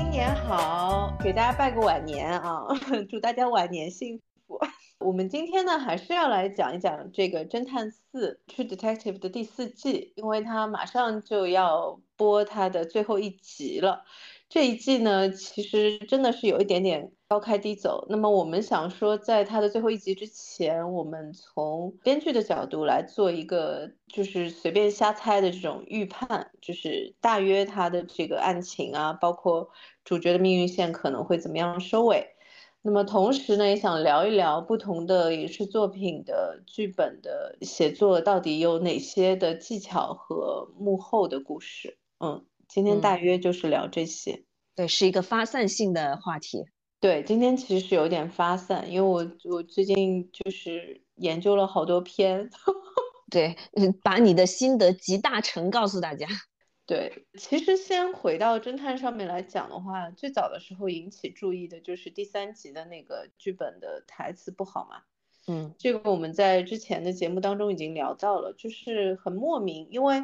[0.00, 1.14] 新年好！
[1.22, 2.64] 给大家拜个晚年啊，
[3.10, 4.58] 祝大家晚年幸福。
[4.98, 14.02] 我们今天呢，还是要来讲一讲这个《侦探四 True Detective》的第四季，因为它马上就要播它的最后一集了。
[14.50, 18.04] 这一季呢，其实真的是有一点点高开低走。
[18.10, 29.68] 那么我们想说，在它的最后一集之前，我们从编剧的角度来做一个，就是随便瞎猜的这种预判，就是大约它的这个案情啊，包括
[30.02, 32.26] 主角的命运线可能会怎么样收尾。
[32.82, 41.98] 那么同时呢，也想聊一聊不同的影视作品的剧本的写作到底有哪些的技巧和幕后的故事。
[42.18, 42.49] 嗯。
[42.72, 44.44] 今天大约就是聊这些，
[44.76, 46.64] 对，是一个发散性的话题。
[47.00, 52.48] 对，今天其实有点发散，因为我我最近就是研究了好多篇，
[53.28, 53.56] 对，
[54.04, 56.28] 把你的心得集大成告诉大家。
[56.86, 65.02] 对，其实先回到侦探上面来讲的话，最早的时候引起注意的就是第三集的那个剧本的台词不好嘛。
[65.48, 70.22] 嗯，这个我们在之前的节目当中已经聊到了，就是很莫名，因为。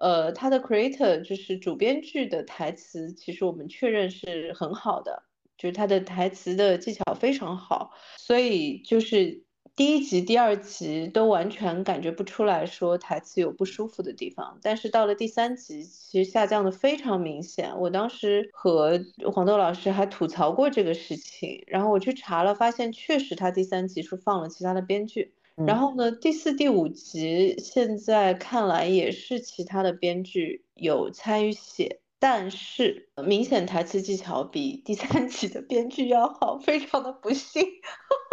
[0.00, 5.24] 呃，他的 creator 就是主编剧的台词，其实我们确认是很好的，
[5.58, 9.44] 就是他的台词的技巧非常好，所以就是
[9.76, 17.78] 第一集、第二集都完全感觉不出来说台词有不舒服的地方，但是到了第三集，其实下降的非常明显。
[17.78, 18.98] 我当时和
[19.30, 25.34] 黄豆老师还吐槽过这个事情，然后我去查了，发现确实他第三集是放了其他的编剧。
[25.66, 37.66] 然后呢，第四、第五集现在看来也是其他的编剧有参与写，但是明显台词技巧比第三集的编剧要好，非常的不幸。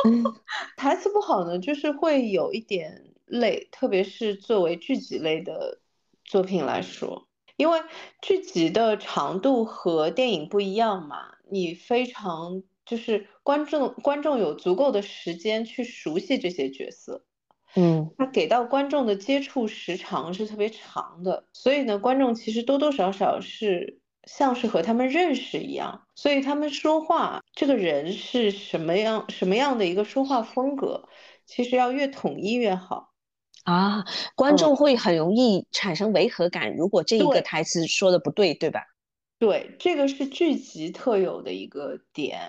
[0.78, 5.80] 台词不好呢，就是会有一点累，特别是作为剧集类的
[6.24, 7.80] 作品来说，因为
[8.22, 12.64] 剧集的长度和电影不一样嘛，你非常。
[12.88, 17.26] 就是观众，观众有足够的时间去熟悉这些角色，
[17.76, 31.10] 嗯，他给到观众的接触时长是特别长的，所以呢，观众其实多多少少是像是和他们认识一样，所以他们说话，这个人是什么样什么样的一个说话风格，
[31.46, 33.12] 其实要越统一越好
[33.66, 34.06] 啊，
[34.36, 38.86] 观众会很容易产生违和感，如果这一个台词说的不对，对吧？
[39.40, 42.40] 对，这个是剧集特有的一个点。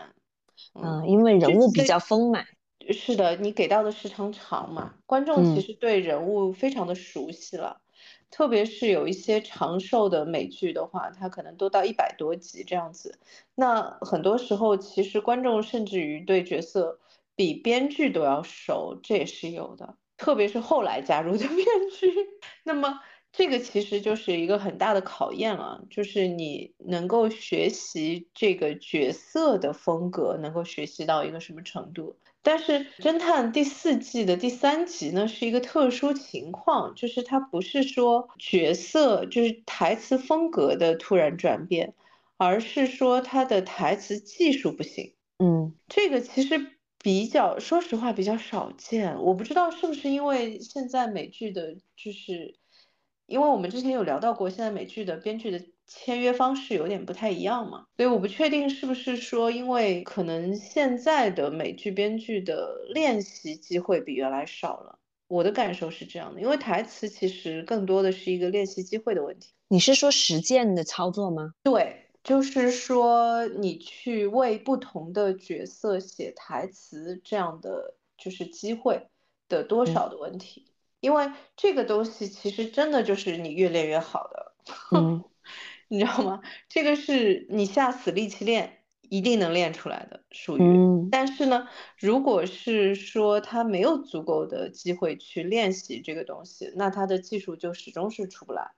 [0.83, 2.47] 嗯，因为人物比较丰满，
[2.91, 7.81] 是的，你给到的时长长嘛，观众其实对人物非常的熟悉了，
[8.31, 13.19] 特别是有一些长寿的美剧的话，它可能都到一百多集这样子，
[13.55, 16.99] 那很多时候其实观众甚至于对角色
[17.34, 21.59] 比编剧都要熟，这也是有的，特别是后来加入的 编
[21.99, 22.12] 剧，
[22.65, 23.00] 那么。
[23.38, 32.16] 这个其实就是一个很大的考验了，就是你能够学习这个角色的风格，能够学习到一个什么程度。
[32.43, 41.94] 但是侦探第四季的第三集呢，是一个特殊情况，就是它不是说角色就是台词风格的突然转变，
[42.38, 45.15] 而是说他的台词技术不行。
[45.38, 49.22] 嗯，这个其实比较，说实话比较少见。
[49.22, 52.56] 我不知道是不是因为现在美剧的，就是。
[53.28, 64.99] 因为我们之前有聊到过，现在美剧的编剧的签约方式有点不太一样嘛，所以我不确定是不是说，因为可能现在的美剧编剧的练习机会比原来少了。
[65.28, 69.53] 我的感受是这样的，因为台词其实更多的是一个练习机会的问题。
[69.69, 71.53] 你是说实践的操作吗？
[71.65, 79.06] 对，就是说你去为不同的角色写台词这样的就是机会
[79.50, 80.65] 的多少的问题。
[81.01, 84.53] 因为这个东西其实真的就是你越练越好的，
[84.97, 85.25] 嗯，
[85.89, 86.43] 你知道吗？
[86.69, 91.09] 这个是你下死力气练，一定能练出来的，属于。
[91.11, 91.69] 但是呢，
[91.99, 98.73] 如果是说他没有足够的机会去练习这个东西，那他的技术就始终是出不来。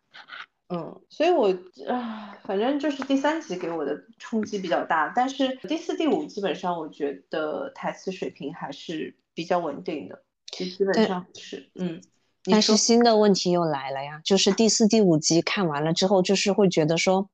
[0.68, 1.48] 嗯，所以我
[1.88, 10.22] 啊，反正就是第三集给我的冲击比较大，但是第四、第五基本上我觉得台词水平还是比较稳定的。
[10.60, 12.02] 其实基本上是，嗯，
[12.44, 17.30] 但是新的问题又来了呀，就是第四、第五集看完了之后，就是会觉得说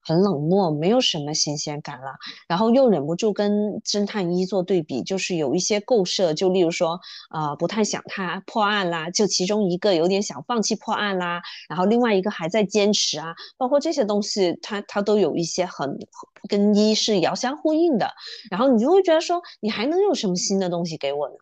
[0.00, 2.16] 很冷漠，没有什么新鲜感了，
[2.48, 6.98] 然后又忍不住跟侦探一做对比，就是有一些构设，就例如说，
[7.30, 15.96] 呃，不太想他破案啦，就其中一个有点想放弃破案啦，然后另外一个还在坚持啊，包括这些东西，它它都有一些很
[16.48, 18.10] 跟一是遥相呼应的，
[18.50, 21.34] 然后你就会觉得说，你还能有什么新的东西给我呢？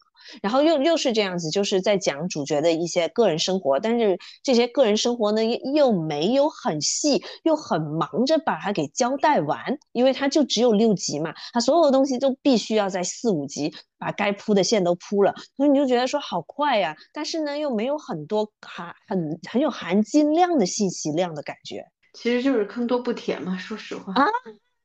[0.42, 21.84] 然后又又是这样子，就是在讲主角的一些个人生活，但是这些个人生活呢又又没有很细，又很忙着把它给交代完，因为它就只有六集嘛，它所有的东西都必须要在四五集把该铺的线都铺了，所以你就觉得说好快呀，但是呢又没有很多含很很有含金量的信息量的感觉，
[22.14, 24.26] 其实就是坑多不填嘛，说实话啊。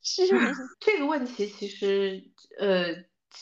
[0.09, 0.25] 是
[0.79, 2.23] 这个问题，其实
[2.57, 2.85] 呃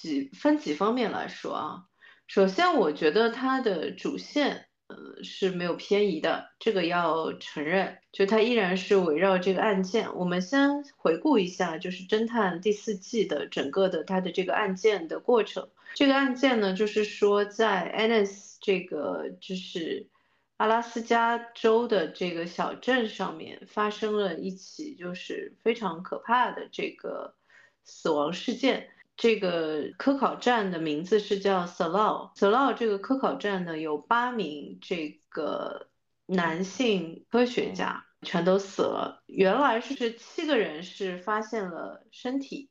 [0.01, 1.85] 几分几方面来说啊。
[2.27, 10.15] 首先，我觉得它的主线呃是没有偏移的，这个要承认，就它依然是围绕这个案件。
[10.15, 15.69] 我们先回顾一下，就是侦探第四季的整个的它的这个案件的过程。
[15.93, 20.09] 这个案件呢，就是说在 Annis 这个就是。
[20.57, 27.35] 阿拉斯加州的这个小镇上面发生了一起就是非常可怕的这个
[27.83, 28.87] 死亡事件。
[29.17, 32.35] 这个科考站的名字是叫 Salao。
[32.35, 35.87] Salao 这个科考站呢，有八名这个
[36.25, 39.23] 男性科学家全都死了。
[39.27, 42.69] 原来是这七个人是发现了身体。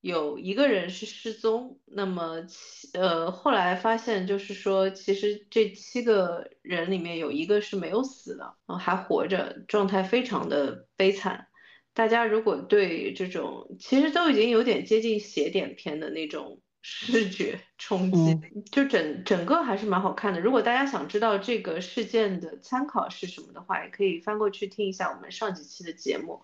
[0.00, 2.46] 有一个人是失踪，那么
[2.94, 11.48] 呃后来发现就是说，其实这七个人里面有一个是没有死的，还活着，状态非常的悲惨。
[12.00, 18.40] 大家如果对这种其实都已经有点接近邪点片的那种视觉冲击，
[18.72, 20.40] 就整整个还是蛮好看的。
[20.40, 26.40] 如果大家想知道这个事件的参考是什么的话，也可以翻过去听一下我们上几期的节目，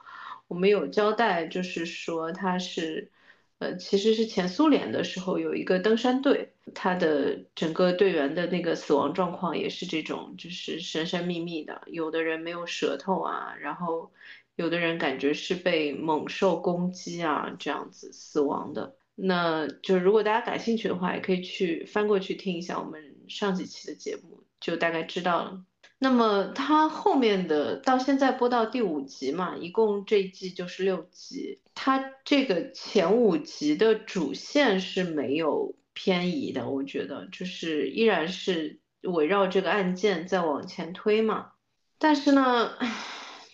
[0.47, 3.11] 我们有交代，就是说它是。
[3.59, 14.13] 呃，其实是前苏联的时候有一个登山队，他的整个队员的那个死亡状况也是这种，就是神神秘秘的，有的人没有舌头啊，然后
[14.57, 18.97] 有的人感觉是被猛兽攻击啊，这样子死亡的。
[19.15, 25.65] 那就如果大家感兴趣的话，也可以去翻过去听一下我们上几期的节目，就大概知道了。
[25.99, 31.61] 那么它后面的到现在播到第五集嘛，一共这一季就是六集。
[31.75, 41.53] 它这个前五集的主线是没有偏移的，我觉得就是依然是围绕这个案件在往前推嘛。
[41.99, 42.73] 但是呢，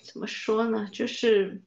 [0.03, 0.89] 怎么说呢？
[0.93, 1.63] 就是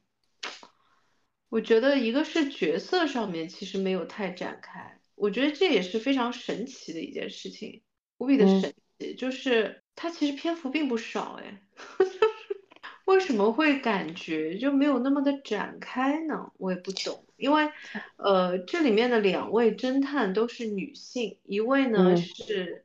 [1.48, 7.82] 我觉得一个是角色上面其实没有太展开，我觉得这也是非常神奇的一件事情，
[8.18, 9.82] 无比的神奇，就是。
[9.98, 11.62] 它其实篇幅并不少哎，
[13.06, 16.52] 为什么会感觉就没有那么的展开呢？
[16.58, 17.70] 我也不懂，因为
[18.18, 22.84] 呃这里面的两位侦探都是女性，一位呢是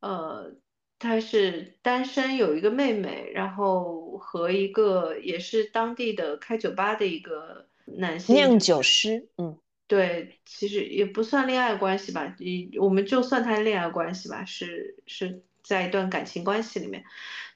[0.00, 0.54] 呃
[1.00, 9.58] 她是单身有一个妹妹，然后和一个也是当地的开酒吧的一个男性酿酒师，嗯，
[9.88, 15.42] 对，其实也不算恋爱关系吧，你我们就算他恋爱关系吧，是是。
[15.62, 17.04] 在一段感情关系里面，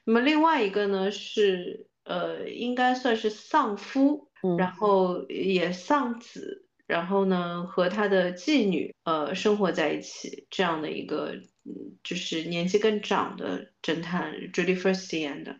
[0.05, 15.59] 那么另外一个呢是呃，应该算是丧夫，然后也丧子，然后呢和他的妓女呃生活在一起，这样的一个嗯，就是年纪更长的侦探 Judy First 演的，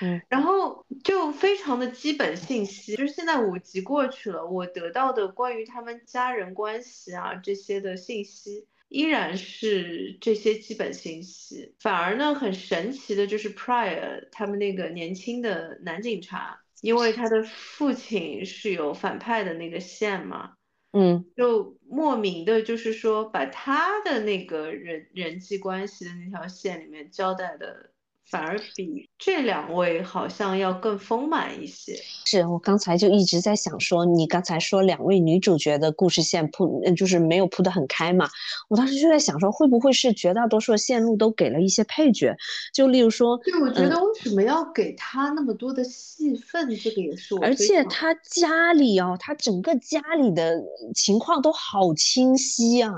[0.00, 8.66] 嗯，然后就非常的基本信息，就是现在五集过去了，我得到的关于他们家人关系啊这些的信息。
[8.88, 20.54] 依然是这些基本信息，反而呢很神奇的就是 Prior 他们那个年轻的男警察，因为他的父亲是有反派的那个线嘛，
[20.92, 27.92] 嗯，就莫名的，就是说把他的那个人人际关系的那条线里面交代的。
[28.32, 31.94] 反而比这两位好像要更丰满一些。
[32.24, 38.30] 是我刚才就一直在想说，你刚才说两位女主角的故事线铺，就是没有铺得很开嘛。
[38.70, 42.34] 我当时就在想说，会不会是绝大多数的线路都给了一些配角？
[42.72, 46.74] 就例如说，对，我觉得为什么要给他那么多的戏份？
[46.74, 47.42] 这个也是我。
[47.42, 50.58] 而且他家里哦，他整个家里的
[50.94, 52.94] 情况都好清晰啊。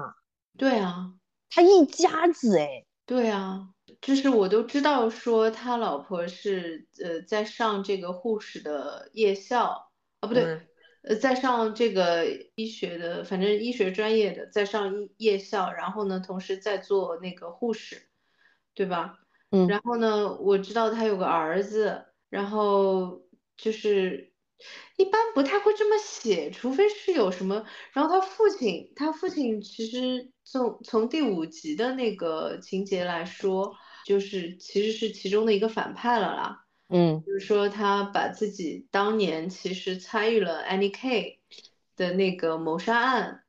[0.57, 1.11] 对啊，
[1.51, 2.85] 他一家子哎。
[3.05, 3.71] 对啊。
[4.05, 10.45] 就是我都知道，说他老婆是呃在上这个护士的夜校啊，不对，
[11.01, 18.03] 呃在上这个医学的，反正医学专业的，在上夜校，然后呢，同时在做那个护士，
[18.75, 19.21] 对吧？
[19.53, 23.23] 嗯，然后呢，我知道他有个儿子，然后
[23.57, 24.35] 就是
[24.99, 27.65] 一般不太会这么写，除非是有什么。
[27.95, 33.75] 然后他父亲，他父亲其实从从第五集的那个情节来说。
[34.05, 41.41] 就是其实是其中的一个反派了啦，嗯，就是说他把自己当年其实参与了 Annie K
[41.97, 43.45] 的那个谋杀案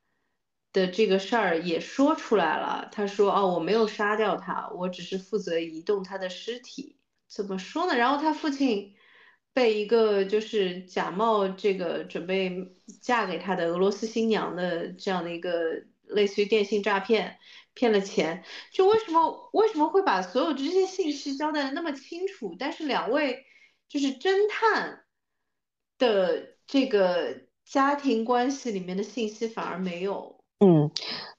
[0.71, 2.89] 的这个事儿也说出来了。
[2.91, 6.97] 他说：“哦，我没有杀掉他，我只是负责移动他的尸体。”
[7.27, 7.97] 怎么说呢？
[7.97, 8.95] 然后他父亲
[9.53, 12.51] 被一个就是假冒这个准备
[13.01, 17.37] 嫁给他的俄罗斯新娘的这样的一个类似于电信诈骗
[17.75, 18.43] 骗了钱。
[18.71, 22.55] 就为什么为什么会把所有这些信息交代的那么清楚？
[22.57, 23.45] 但是两位
[23.87, 25.03] 就是侦探
[25.99, 30.43] 的这个家庭关系里面的信息反而没有。
[30.59, 30.89] 嗯，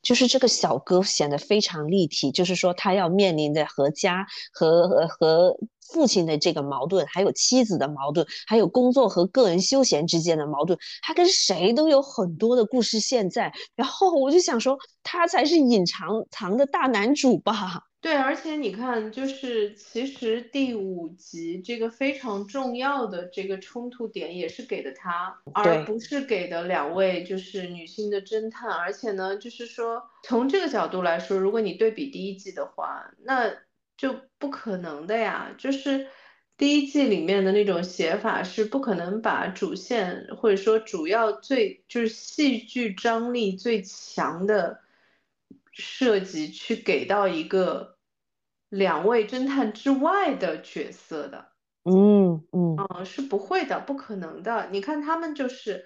[0.02, 5.57] 就是这个小哥显得非常立体，就是说他要面临的和家和和和
[5.93, 13.52] 父亲的这个矛盾，还有妻子的矛盾，还有工作和个人休闲之间的矛盾，他跟谁都有很多的故事线在。
[13.75, 17.85] 然后我就想说，他才是隐藏藏的大男主吧。
[18.00, 28.71] 对，而且你看，就是其实第五集这个非常重要的这个冲突点也是给的他，而不是给的两位就是女性的侦探。
[28.71, 33.50] 而且呢，就是说从这个角度来说，如果你对比第一季的话，那
[33.97, 35.55] 就不可能的呀。
[35.59, 36.07] 就是
[36.57, 44.81] 第一季里面的那种写法是不可能把主线或者说主要最就是戏剧张力最强的
[45.73, 47.95] 设计去给到一个。
[48.69, 51.53] 两位侦探之外的角色的，
[51.85, 54.69] 嗯嗯嗯，是不会的，不可能的。
[54.73, 55.85] 你看他们就是，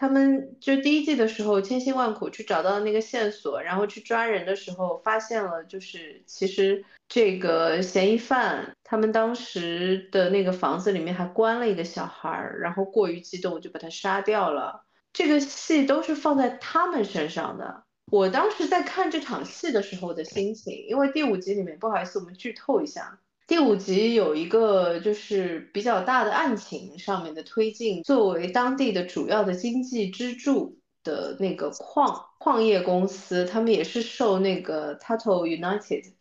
[0.00, 14.86] 他们就第一季的时候千辛万苦去找到那个线索，然后去抓人的时候，发现了就是其实这个嫌疑犯他们当时的那个房子里面还关了一个小孩儿，然后过于激动就把他杀掉了。
[15.12, 17.84] 这个戏都是放在他们身上的。
[18.10, 23.18] 我当时在看这场戏的时候的心情，因为第五集里面，不好意思，我们剧透一下，
[23.50, 36.12] 第五集有一个就是比较大的案情上面的推进，作为当地的主要的经济支柱的那个矿矿业公司，他们也是受那个 Tato United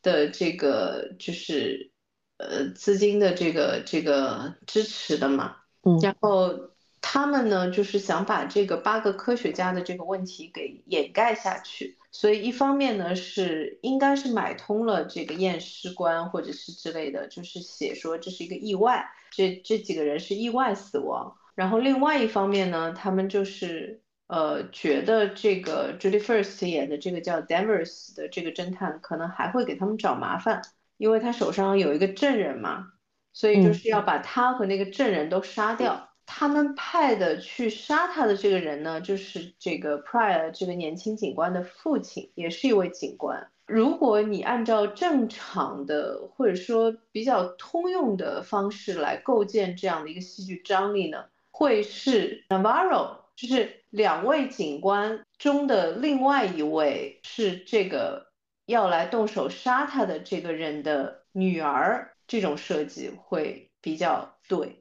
[0.00, 1.90] 的这个就是
[2.36, 6.70] 呃资金的这个这个支持的嘛，嗯，然后。
[7.02, 21.36] 他们呢，就是想把这个八个科学家的这个问题给掩盖下去，所以一方面呢是应该是买通了这个验尸官或者是之类的，就是写说这是一个意外，这这几个人是意外死亡。
[21.54, 30.62] 然后另外一方面呢，他们就是呃觉得这个 Judy First 演的这个叫 Devers 的这个侦探可能还会给他们找麻烦，
[30.96, 32.92] 因为他手上有一个证人嘛，
[33.32, 36.09] 所以就是要把他和那个证人都杀掉。
[36.32, 43.50] 他们派的去杀他的这个人呢，就是这个 Prior 这个年轻警官的父亲，也是一位警官。
[43.66, 58.28] 如果你按照正常的或者说比较通用的方式来构建这样的一个戏剧张力呢，会是 Navarro，就是两位警官中的另外一位是这个
[58.66, 64.79] 要来动手杀他的这个人的女儿，这种设计会比较对。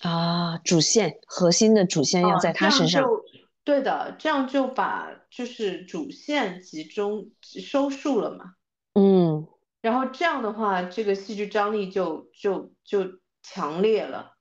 [0.00, 3.04] 啊，主线核心的主线要在他身上，
[3.64, 8.54] 对的，这样就把就是主线集中收束了嘛。
[8.94, 9.46] 嗯，
[9.82, 13.06] 然后这样的话，这个戏剧张力就就就
[13.42, 14.32] 强烈了。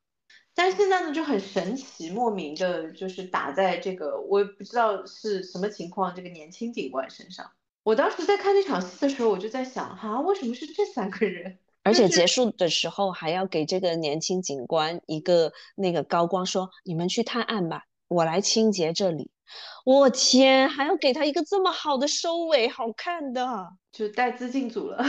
[0.56, 7.52] 但是现在呢，就很神奇，莫名的就是打在这个我也不知道是什么情况，这个年轻警官身上。
[7.84, 11.60] 我当时在看这场戏的时候，我就在想，哈，为什么是这三个人？
[11.90, 19.32] 而且结束的时候还要给这个年轻警官一个那个高光，说你们去探案吧，我来清洁这里。
[19.84, 25.04] 我天，还要给他一个这么好的收尾，好看的，就带资进组了，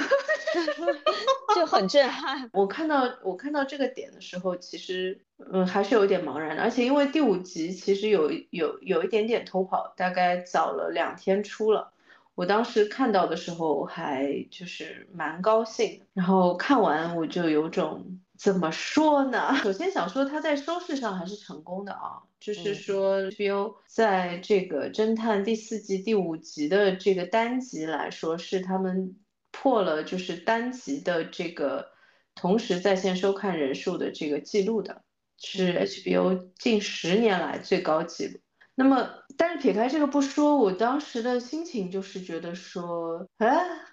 [1.54, 2.48] 就很震撼。
[2.54, 5.22] 我看到我看到这个点的时候，其实
[5.52, 11.92] 嗯还是有点茫然的，而且因为第五集其实有有有一点点偷跑，大概早了两天出了。
[12.40, 19.54] 我当时看到的时候还就是蛮高兴，然后看完我就有种怎么说呢？
[19.62, 29.16] 首先想说他在收视上还是成功的啊，就是说 HBO 在这个侦探第四季第五集的这个单集来说，是他们
[29.50, 31.90] 破了就是单集的这个
[32.34, 35.02] 同时在线收看人数的这个记录的，
[35.36, 38.40] 是 HBO 近十年来最高纪录。
[38.82, 43.46] 那么，但是撇开这个不说，我当时的心情就是觉得说，啊，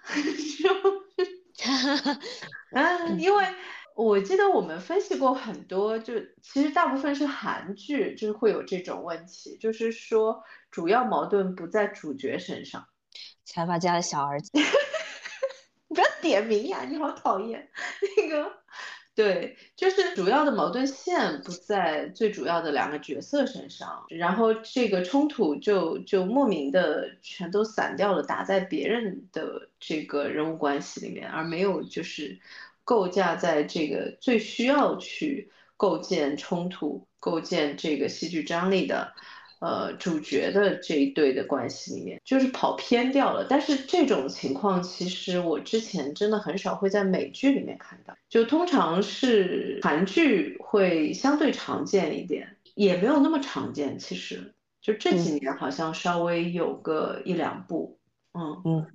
[0.62, 0.70] 就，
[2.72, 3.44] 啊，因为
[3.94, 12.86] 我记得我们分析过很多，就其实大部分是韩剧，就是会有这种问题，就是说主要矛盾不在主角身上。
[13.44, 14.50] 财阀家的小儿子，
[15.88, 17.68] 你不要点名呀，你好讨厌。
[18.16, 18.50] 那个。
[19.18, 32.38] 对，就是主要的矛盾线不在最主要的两个角色身上，然后这个冲突就就莫名的全都散掉了，打在别人的这个人物关系里面，而没有就是
[32.84, 39.14] 构架在这个最需要去构建冲突、构建这个戏剧张力的。
[39.60, 43.44] 呃，主角的这一对的关系里面，就是跑偏掉了。
[43.48, 53.98] 但是这种情况，其实我之前真的很少会在美剧里面看到，就通常是韩剧会相对常见一点，也没有那么常见。
[53.98, 57.98] 其实就这几年好像稍微有个一两部，
[58.34, 58.86] 嗯嗯。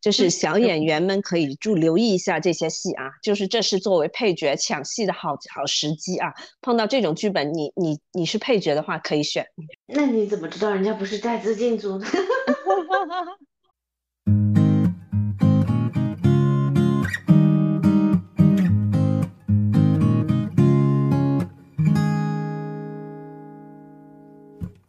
[0.00, 6.32] 就是小演员们可以注留意一下这些戏啊，就是这是作为配角抢戏的好好时机啊。
[6.60, 9.46] 碰到这种剧本，你你你是配角的话可以选。
[9.86, 12.06] 那你怎么知道人家不是带资进组呢？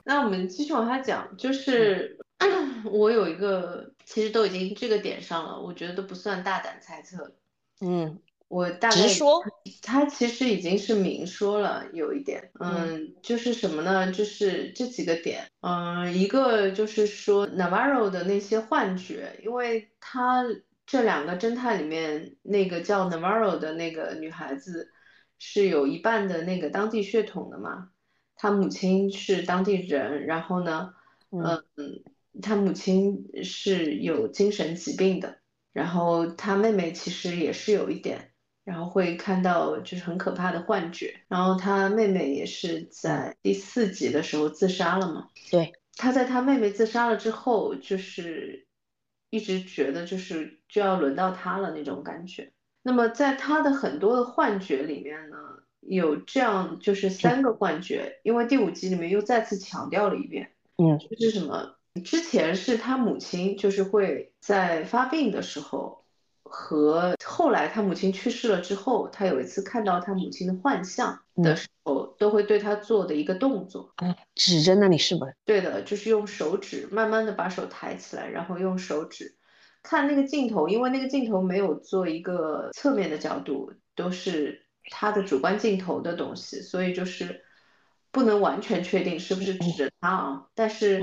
[0.08, 2.20] 那我们继续往下讲，就是。
[2.92, 7.36] 我有一个，其实都已经这个点上了，我觉得都不算大胆猜测。
[7.82, 9.42] 嗯，我大概直说，
[9.82, 14.12] 他其实已经是明说了，有一点，嗯，就是什么呢？
[14.12, 20.44] 就是这几个点，嗯，一个就是说 Navarro 的那些幻觉，因为他
[20.86, 24.92] 这两个侦探里面，那个叫 Navarro 的那个女孩子
[25.39, 27.89] 是有一半的那个当地血统的嘛，
[28.36, 30.94] 她母亲是当地人，然后呢，
[31.32, 31.63] 嗯。
[32.42, 35.38] 他母亲是有精神疾病的，
[35.74, 38.32] 然后他妹妹其实也是有一点，
[38.63, 45.30] 然后会看到就是很可怕的幻觉，然后他妹妹也是在第四集的时候自杀了嘛？
[45.50, 48.68] 对，他在他妹妹自杀了之后，就是
[49.30, 52.51] 一直觉得就是就要轮到他了那种感觉。
[52.82, 55.38] 那么在他的很多的幻觉里面呢，
[55.80, 61.75] 有这样就是三个幻觉，因为第五集里面又再次强调了一遍，嗯，就是什么？
[62.03, 66.03] 之前是他母亲，就是会在发病的时候，
[66.44, 73.94] 和后来他母亲去世了之后，他有一次看到他母亲的幻象的时候，都会对他做的一个动作，
[74.36, 75.27] 指着那里是吧？
[75.46, 79.36] 对的，就是用手指慢慢的把手抬起来，然后用手指
[79.81, 87.45] 看那个镜头，因为那个镜头没有做一个侧面的角度，都是他的主观镜头的东西，所以就是。
[88.16, 91.01] 不能完全确定是不是指着他啊，但是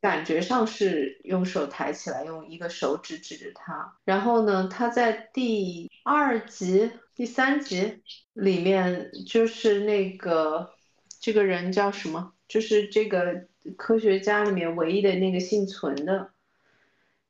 [0.00, 3.98] 感觉上是用手抬起来，用一个手指指着他。
[4.06, 8.00] 然后呢，他在第二集、第三集
[8.32, 10.70] 里面，就是那个
[11.20, 12.32] 这个人叫什么？
[12.48, 13.44] 就是这个
[13.76, 16.30] 科学家里面唯一的那个幸存的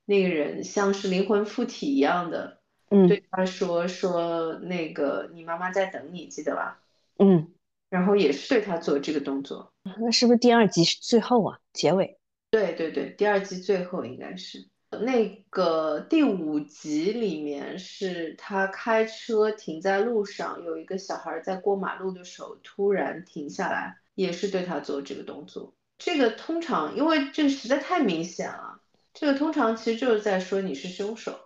[0.05, 6.79] 那个人，像是灵魂附体一样的，对他说说那个你妈妈在等你，记得吧？
[7.17, 7.51] 嗯。
[7.95, 11.57] 然后也是对他做这个动作，那是不是第二集是最后啊？
[11.71, 12.19] 结尾？
[12.51, 14.67] 对对对，第二集最后应该是
[15.01, 25.73] 那个第五集里面，是他开车停在路上，有一个小孩在过马路的时候突然停下来，也是对他做这个动作。
[25.97, 28.81] 这个通常因为这个实在太明显了，
[29.13, 31.39] 这个通常其实就是在说你是凶手。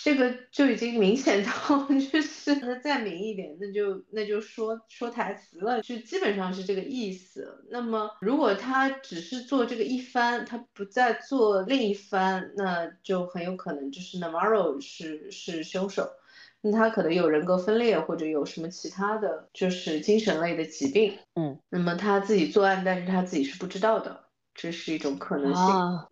[0.00, 1.50] 这个就已经明显到，
[2.12, 7.66] 就是那再明一点，那就那就说说台词了，就基本上是这个意思。
[7.68, 16.08] 那么如果他只是做这个一番，他不再做另一番，那就很有可能就是 Navarro 是是凶手，
[16.60, 24.27] 那他可能有人格分裂或者有什么其他的就是精神类的疾病，嗯，那么他自己作案，但是他自己是不知道的。
[24.60, 25.64] 这是一种可能性，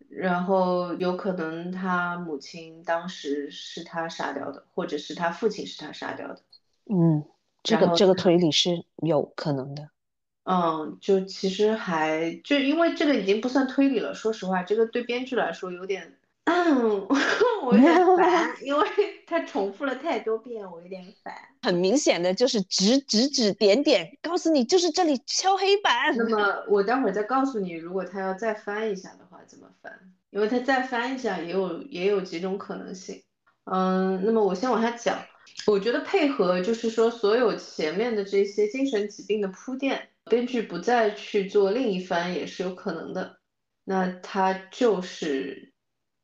[0.09, 6.41] 然后有可能他母亲当时是他杀掉的，或者是他父亲是他杀掉的。
[6.89, 7.25] 嗯，
[7.65, 9.91] 这个这个推理是有可能的。
[10.45, 16.17] 嗯，就其实还就因为这个已经不算推理了，说实话，这个对编剧来说有点。
[16.47, 17.07] 嗯，
[17.67, 18.87] 我有点烦，因为
[19.27, 21.35] 他重复了太多遍，我有点烦。
[21.63, 26.17] 很明显的就是指指指点点，告诉你就是这里敲黑板。
[26.17, 29.93] 那么我待会儿再告诉你，如果他要再翻一下的话怎么翻？
[30.31, 33.21] 因为他再翻一下也有也有几种可能性。
[33.65, 35.19] 嗯，那么我先往下讲。
[35.67, 43.39] 我觉得配合就是说所有前面的这些精神疾病的铺垫，编剧不再去做另一番也是有可能的。
[43.83, 45.73] 那他就是。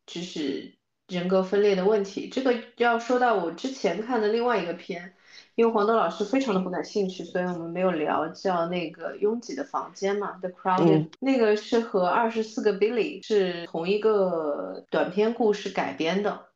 [0.06, 0.74] 就是
[1.08, 5.14] 人格分裂的问题，这个要说到我之前看的另外一个片，
[5.54, 16.46] 因为黄豆老师非常的不感兴趣，所以我们没有聊，叫那个拥挤的房间嘛，The Crowded，那个是和二十四个 Billy 是同一个短篇故事改编的，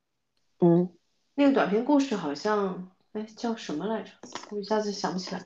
[0.60, 0.90] 嗯，
[1.34, 4.10] 那个短篇故事好像哎，叫什么来着？
[4.50, 5.42] 我一下子想不起来。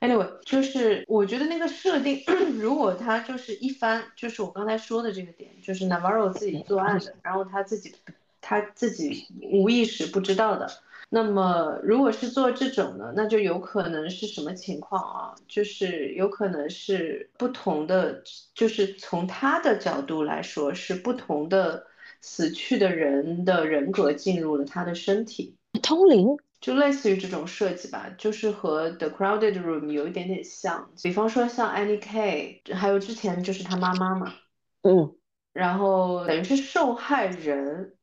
[0.00, 2.22] Anyway，就是我觉得那个设定，
[2.60, 7.94] 如果他就是一番，就是我刚才说的这个点，就是 Navarro 自己作案的，然后他自己
[8.42, 10.68] 他自己无意识不知道的。
[11.08, 15.34] 那么如果是做这种呢，那就有可能是什么情况啊？
[15.48, 18.22] 就是有可能是不同的，
[18.54, 21.86] 就是从他的角度来说，是不同的
[22.20, 26.36] 死去的人的人格进入了他的身体，通灵。
[26.64, 34.32] 就类似于这种设计吧，就是和 The Crowded Room 有一点点像，比方说像 Annie K，还有之前就是他妈妈嘛，
[34.80, 35.14] 嗯，
[35.52, 37.98] 然后等于是受害人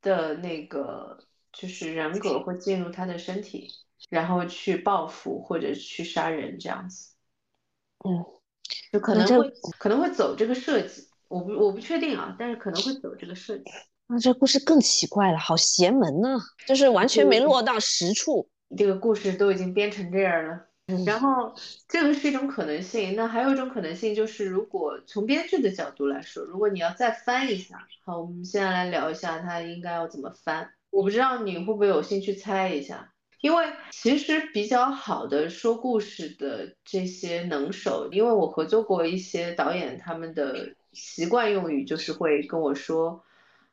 [0.00, 1.18] 的那个
[1.52, 3.68] 就是人格会进入他的身体，
[4.08, 7.14] 然后去报复或者去杀人这样子，
[8.06, 8.24] 嗯，
[8.90, 13.64] 就可能会可能会走这个设计，我不我不确定啊，但是可能会走这个设计。
[14.10, 18.48] 那这故事更奇怪了，好邪门呢，就是完全没落到实处。
[18.74, 20.60] 这个故事都已经编成这样了，
[21.04, 21.54] 然后
[21.86, 23.14] 这个是一种可能性。
[23.14, 30.70] 那还有一种可能性就是，如果从编剧的角度来说，如果你要再翻一下，好，我们现在来聊一下它应该要怎么翻。
[30.88, 43.22] 我不知道你会不会有兴趣猜一下，因为其实比较好的说故事的这些能手，因为我合作过一些导演，他们的习惯用语就是会跟我说。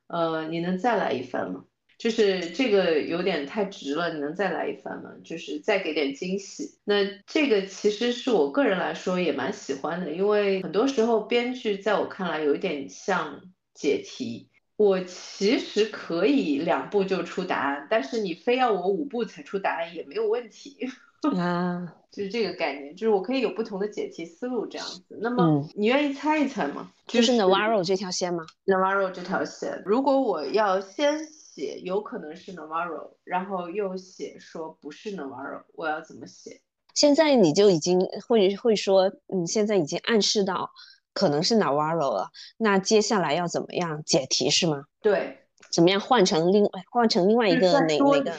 [0.08, 1.66] 呃，你能再来一番吗？
[1.98, 5.12] 就是这个有点太直了，你能再来一番吗？
[5.24, 6.78] 就是再给点惊喜。
[6.84, 13.42] 那这个其实是我个人来说也蛮喜欢的，因为很多时候编剧在我看来有一点像
[13.74, 14.50] 解题。
[14.78, 20.90] 我其实可以两步就出答案，但是你非要我五步才出答案也没有问题。
[21.38, 25.18] 啊，就是这个概念，就是我可以有不同的解题思路这样子。
[25.22, 26.92] 那么你愿意猜一猜吗？
[27.08, 36.62] 就是 Navarro 这条线吗？Navarro 这条线，如果我要先写有可能是 Navarro，然后又写说不是 Navarro，我要怎么写？
[36.94, 40.72] 现在你就已经会会说，嗯，现在已经暗示到
[41.14, 42.30] 可能是 Navarro 了。
[42.58, 44.86] 那接下来要怎么样解题是吗？
[45.02, 45.40] 对，
[45.72, 48.34] 怎么样换成另换成另外一个哪哪个？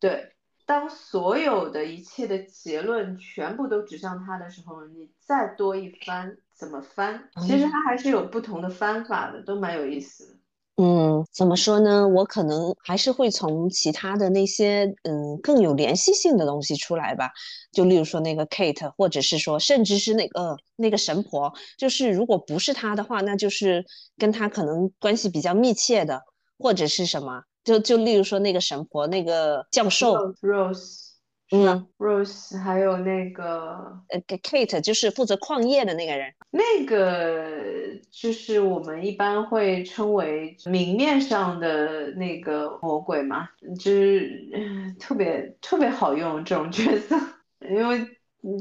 [0.00, 0.28] 对。
[0.64, 7.28] 当所有的一切的结论全部都指向他的时候，你再多一番怎么翻？
[7.40, 10.38] 其实他还是有不同的翻法的，都蛮有意思。
[10.76, 12.08] 嗯，怎么说呢？
[12.08, 17.30] 我可能还是会从其他的那些嗯更有联系性的东西出来吧。
[17.72, 23.84] 就例如说那个 Kate，或者是说甚至是那个那个神婆，就是如果不是他的话，那就是
[24.16, 26.22] 跟他可能关系比较密切的，
[26.58, 27.42] 或者是什么。
[27.64, 31.10] 就就例如说那个神婆，那个教授 Rose，
[31.50, 36.32] 嗯，Rose，还有那个呃，Kate，就是负责矿业的那个人。
[36.50, 37.50] 那个
[38.10, 43.48] 就是我们一般会称为明面上的那个魔鬼嘛，
[43.78, 44.50] 就是
[44.98, 47.16] 特别特别好用这种角色，
[47.60, 48.06] 因为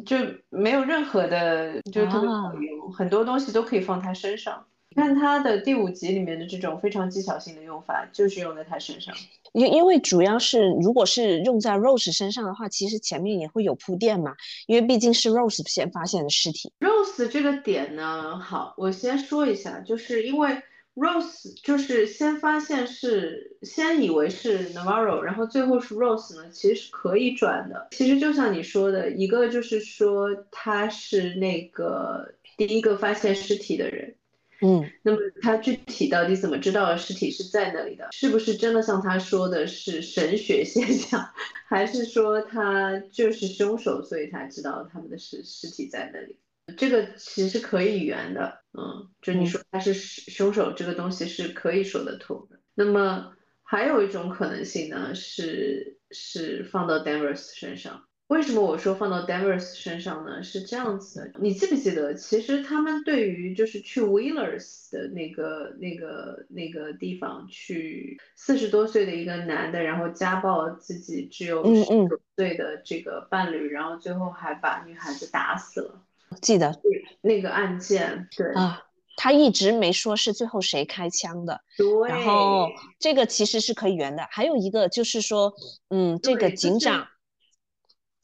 [0.06, 0.16] 就
[0.50, 4.66] 没有任何的，就特别好用，很多东西都可以放他身上。
[4.94, 9.16] 你看他的第五集里面的这种非常技巧性的用法，就是用在他身上。
[9.54, 14.36] 因因为主要是，如果是用在 Rose 身上的话，其实前面也会有铺垫嘛。
[14.68, 16.74] 因为毕竟是 Rose 先发现的尸体。
[16.82, 20.62] Rose 这个点呢，好，我先说一下，就是因为
[20.96, 27.88] Rose 就是先发现是，先以为是 Navarro，然后最后是 Rose 呢，其实是可以转的。
[27.92, 34.16] 其实就像你说的，一个就是说他是那个第一个发现尸体的人。
[34.62, 38.08] 嗯， 那么他具体到底怎么知道尸体是在那里的？
[38.12, 41.30] 是不是真的像他说的是神学现象，
[41.68, 46.38] 还是说他就是凶手，所以才知道他们的尸尸体在那里？
[46.78, 52.60] 这个其实可以圆的，嗯，就你说他是凶手这个东西是可以说得通的。
[52.76, 58.04] 那么还有一种可能性呢，是是放到 Danvers 身上。
[58.32, 60.42] 为什么我说放到 Danvers 身上呢？
[60.42, 76.02] 是这样子的，你记不记得，其实他们对于就是去 Wheelers 的那个那个那个地方去，四十多岁的一个男的，然后家暴自己只有十九岁的这个伴侣，然后最后还把女孩子打死了。
[76.42, 76.74] 记得
[77.20, 78.82] 那个案件，对啊，
[79.18, 81.60] 他一直没说是最后谁开枪的。
[81.78, 84.26] 对，然后这个其实是可以圆的。
[84.32, 85.54] 还有一个就是说，
[85.90, 87.06] 嗯，这个警长。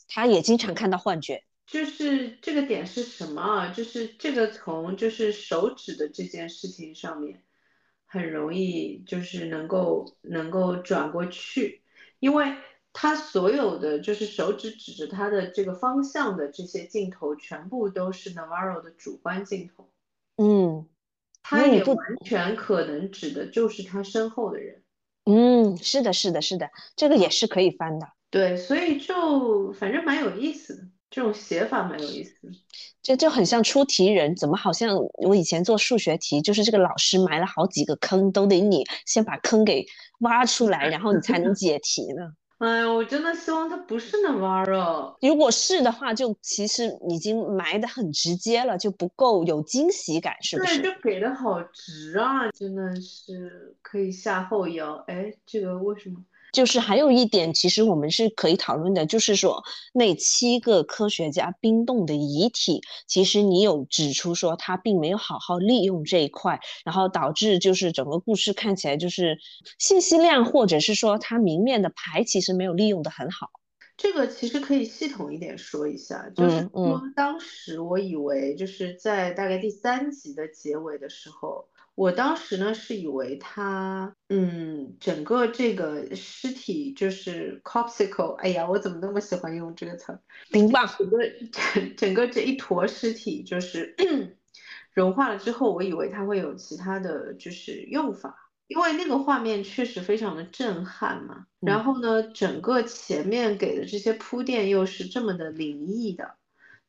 [0.07, 3.73] 他也经常看到幻觉，就是这个点是什么啊？
[3.73, 7.43] 就是这个从就是手指的这件事情上面，
[8.05, 11.83] 很容易就是能够能够转过去，
[12.19, 12.55] 因为
[12.93, 19.89] 他所有的就是手指指着他的这个方向的这些镜头，全部都是 Navarro 的主观镜头。
[20.37, 20.87] 嗯，
[21.43, 24.83] 他也完全可能指的就是他身后的人。
[25.25, 28.07] 嗯，是的，是的，是的，这个也是可以翻的。
[28.29, 32.53] 对，所以就反正蛮有意思的，这种写法蛮有意思的。
[33.01, 39.85] 这就很像出题人，怎么好像我以前做数学题，就是这个老师埋了好几个坑，都得你先把坑给
[40.19, 42.33] 挖出来，然后你才能解题呢。
[42.59, 45.15] 哎呀，我真的希望它不是那玩意儿。
[45.21, 50.81] 如果是的话，就其实已经埋的很直接了，就不够有惊喜感，是不是？
[50.81, 54.95] 对，就给的好直啊，真的是可以下后腰。
[55.07, 56.17] 哎，这个为什么？
[56.57, 69.37] 就是还有一点，其实我们是可以讨论的，就是说那七个科学家冰冻的遗体，其实你有指出说他并没有好好利用这一块，然后导致就是整个故事看起来就是
[69.77, 73.51] 信息量或者是说他明面的牌其实没有利用的很好。
[73.95, 81.67] 这个其实可以系统一点说一下，就是说当时我以为就是在大概第三集的结尾的时候。
[81.97, 90.15] 我当时呢是以为他，嗯，整个这个尸体就是 copsicle，哎呀，我怎么那么喜欢用这个词？
[90.51, 90.87] 冰棒。
[90.95, 91.17] 整个
[91.51, 93.95] 整整个这一坨尸体就是
[94.93, 98.35] 融化了之后，我以为它会有其他的就是用法，
[98.67, 101.47] 因为那个画面确实非常的震撼嘛。
[101.59, 106.36] 然后呢，整个前面给的这些铺垫又是这么的灵异的。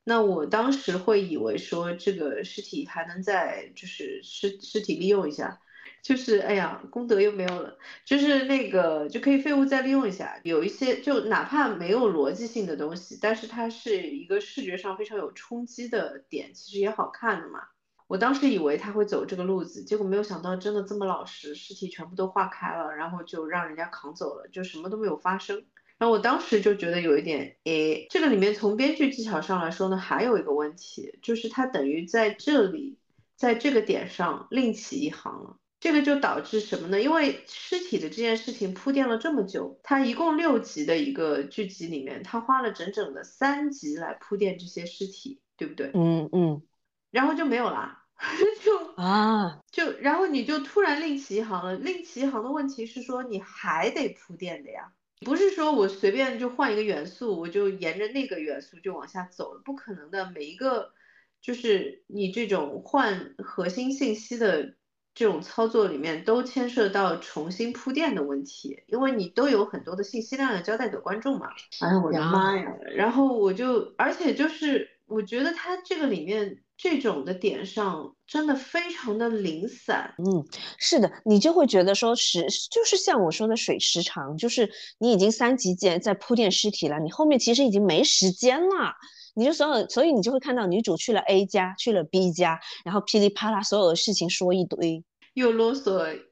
[0.08, 5.60] 那我当时会以为说这个尸体还能再就是尸尸体利用一下，
[6.02, 17.60] 就是哎呀功德又没有了，就是那个就可以废物再利用一下，有一些就哪怕没有逻辑性的东西，但是它是一个视觉上非常有冲击的点，其实也好看的嘛。
[18.06, 25.66] 我当时以为他会走这个路子，结果没有想到真的这么老实，尸体全部都化开了，然后就让人家扛走了，就什么都没有发生。
[25.98, 32.98] 然后我当时就觉得有一点，诶，这个里面从编剧技巧上来说呢，还有一个问题，就是它等于在这里，
[33.36, 35.58] 在这个点上另起一行了。
[35.80, 37.00] 这个就导致什么呢？
[37.00, 45.92] 因为尸体的这件事情铺垫了这么久，它一共六集的一个剧集里面，它花了整整的三集来铺垫这些尸体，对不对？
[45.94, 46.62] 嗯嗯。
[47.10, 48.04] 然后就没有啦，
[48.62, 51.74] 就啊，就然后你就突然另起一行了。
[51.76, 54.92] 另起一行的问题是说，你还得铺垫的呀。
[55.20, 60.30] 不是说我随便就换一个元素，我就沿着那个元素就往下走了，不可能的。
[60.30, 60.92] 每一个
[61.40, 64.74] 就是你这种换核心信息的
[65.14, 71.48] 这种操作里面，都牵涉到重新铺垫的问题，因为你都有很多的信息量要交代给观众嘛。
[71.80, 72.76] 哎呀，我的妈呀！
[72.94, 76.62] 然后我就，而且就是我觉得它这个里面。
[76.80, 80.46] 这种的点上真的非常的零散，嗯，
[80.78, 88.94] 是的，你就会觉得说时就是像我说的水时长，就是你已经三集间在铺垫尸体了，你后面其实已经没时间了，
[89.34, 95.02] 你就所有，所以你就会看到女主去了 A 家，去了 B 家，然后噼里啪啦所有的事情说一堆，
[95.34, 96.22] 又啰嗦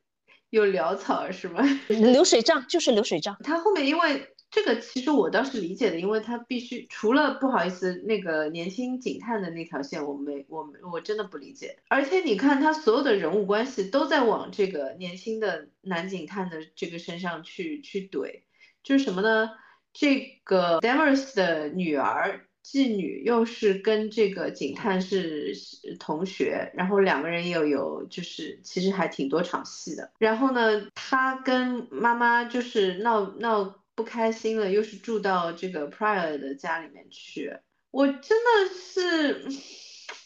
[0.51, 1.61] 又潦草，是吗？
[1.89, 4.36] 流水账就是流水账， 他后面因为。
[4.57, 11.77] 这个其实我倒是理解的，因为他必须除了不好意思那个年轻警探的那条线，我没我我真的不理解。
[11.89, 18.45] 而且你看他所有的人物关系都在往这个年轻的男警探的这个身上去去怼，
[18.83, 19.51] 就是什么呢？
[19.93, 25.53] 这个 Demers 的女儿妓女又是跟这个警探是
[26.01, 30.11] 同学，然后两个人又有就是其实还挺多场戏的。
[30.19, 33.83] 然后呢，他跟妈妈就是闹闹。
[33.97, 37.51] 不开心了，又是住到这个 Prior 的家里面去，
[37.91, 39.49] 我真的是，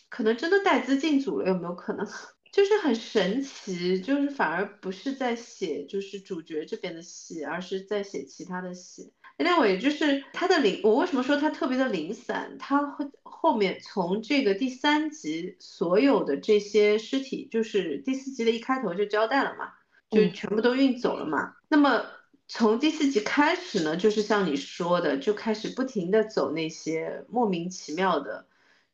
[0.09, 2.05] 可能真的带资进组了，有没有可能？
[2.53, 9.13] 就是很神奇，就是反而不是在写就是主角这边的戏，而是在写其他的戏。
[9.39, 12.59] Anyway，就是他的零，我为什么说他特别的零散？
[12.59, 19.73] 他后后面从这个第三集所有的这些尸体，就是第四集的一开头就交代了嘛，
[20.11, 21.55] 就全部都运走了嘛。
[21.69, 22.05] 那么。
[22.53, 28.45] 从第四集开始呢，就是像你说的，就开始不停的走那些莫名其妙的，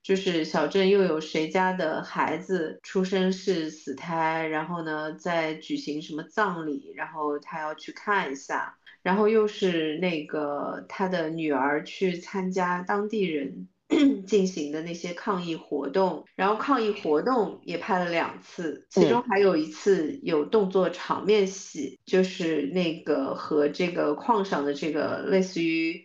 [0.03, 13.69] 就是小镇又有谁家的孩子出生是死胎，然后呢再举行什么葬礼，然后他要去看一下，然后又是那个他的女儿去参加当地人。
[14.27, 26.05] 进行的那些抗议活动，然后抗议活动也拍了两次，其中还有一次有动作场面戏，就是那个和这个矿上的这个类似于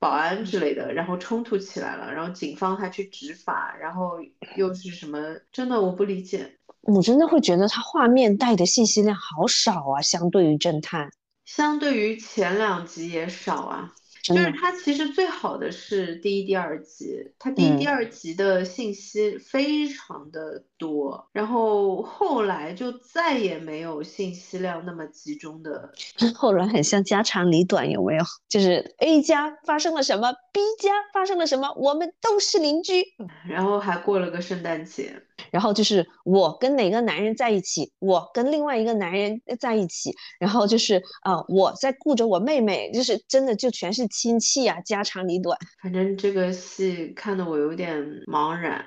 [0.00, 4.18] 保安之类的，然后冲突起来了，然后警方还去执法，然后
[4.56, 5.18] 又是什么？
[5.52, 11.10] 真的我不理解，我真的会觉得他画面带的信息量好少啊，相对于侦探，
[11.44, 13.94] 相对于前两集也少啊。
[14.34, 25.92] 就是它其实最好的是第一、第二集，它第一、第二集的信息非常的多，然后后来就再也没有信息量那么集中的。
[26.34, 28.24] 后来很像家长里短，有没有？
[28.48, 33.04] 就是 A 家发生了什么，B 家发生了什么，我们都是邻居，
[33.48, 35.22] 然后还过了个圣诞节。
[35.50, 45.58] 然后就是我跟哪个男人在一起，我跟另外一个男人在一起，然后就是啊，我在顾着我妹妹，就是真的就全是亲戚啊，家长里短。
[45.82, 48.84] 反正这个戏看得我有点茫然，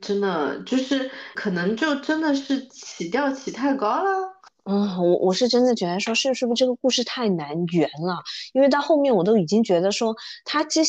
[0.00, 4.37] 真的就是可能就真的是起调起太高了。
[4.70, 8.22] 嗯，我我是真的觉得说，是是不是这个故事太难圆了？
[8.52, 10.82] 因为到后面我都已经觉得说，他这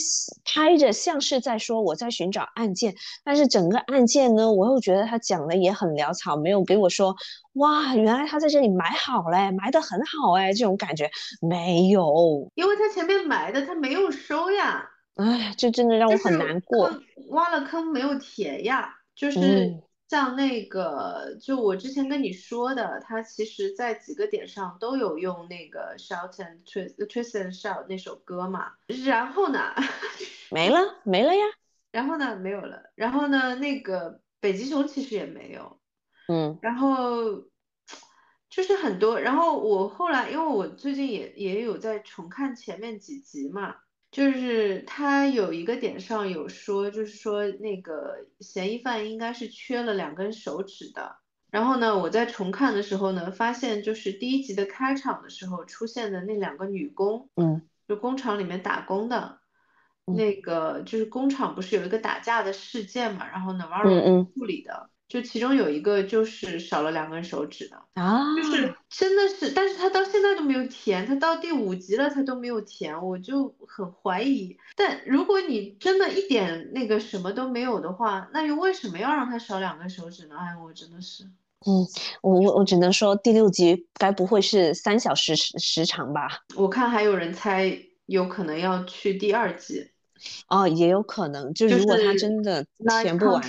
[0.44, 7.16] 拍着像是在说我在寻找案件，但是整个案件呢，我又觉得他讲的也很潦草，没有给我说，
[7.54, 16.92] 哇，原来他在这里埋好嘞，埋的很好哎，这种感觉没有，因为他前面埋的他没有收呀，哎，这真的让我很难过，
[17.30, 19.74] 挖了坑没有填呀，就是。
[20.10, 28.72] 像那个，就我之前跟你说的，他其实在几个点上都有用那个 shout and twist twist and shout 那首歌嘛。
[29.06, 29.60] 然后呢，
[30.50, 31.46] 没了，没了呀。
[31.92, 32.90] 然后呢，没有了。
[32.96, 35.80] 然后呢，那个北极熊其实也没有。
[36.28, 36.58] 嗯。
[36.64, 37.44] 然后
[38.50, 39.20] 就是很多。
[39.20, 43.76] 然后我后来，因为我最近也也有在重看前面几集嘛。
[44.12, 51.18] 就是他有一个点上有说，就是说那个嫌疑犯应该是缺了两根手指的。
[51.52, 59.40] 然后呢，我在重看的时候呢，发现就是第一集的开场的时候出现的那两个女工，嗯，就工厂里面打工的，
[60.06, 64.90] 那个就是工厂不是有一个打架的事件嘛，然后呢，王尔处理的。
[65.10, 74.56] 就其中有一个就是少了两根手指的啊，就是真的是，但是他到现在都没有填，他到第五集了他都没有填，我就很怀疑。
[74.76, 80.36] 但如果你真的一点那个什么都没有的话，那又为什么要让他少两根手指呢？
[80.38, 81.24] 哎，我真的是，
[81.66, 81.84] 嗯，
[82.22, 86.44] 我我我只能说第六集该不会是三小时时时长吧？
[86.56, 89.90] 我看还有人猜有可能要去第二季。
[90.48, 92.66] 哦，也有可能，就如果他真的
[93.02, 93.42] 填不完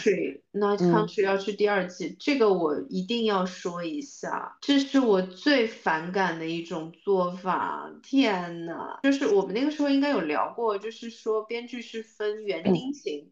[0.53, 7.91] ，Night Country 要去第二季，这个我一定要说一下，这是我最反感的一种做法。
[8.03, 13.31] 天呐，就是我们那个时候应该有聊过，就是说编剧是分园丁型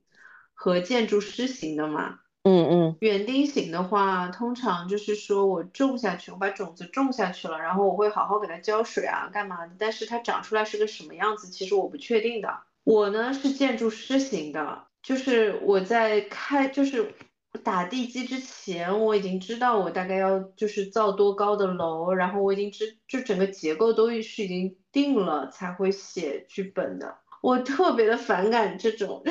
[0.54, 2.20] 和建筑师型的嘛。
[2.44, 9.74] 嗯嗯，园丁型的话，通常就是说我种下去，我把种子种下去了，然后我会好好给它浇水啊，干嘛的？
[9.78, 12.48] 但是它长出来是个什么样子，其实我不确定的。
[12.88, 17.14] 我呢是建筑师型的，就是我在开就是
[17.62, 27.14] 打地基之前，我已经知道我大概要就是造多高的楼，然后我已经知就整个结构都是已经定了才会写剧本的。
[27.42, 29.22] 我特别的反感这种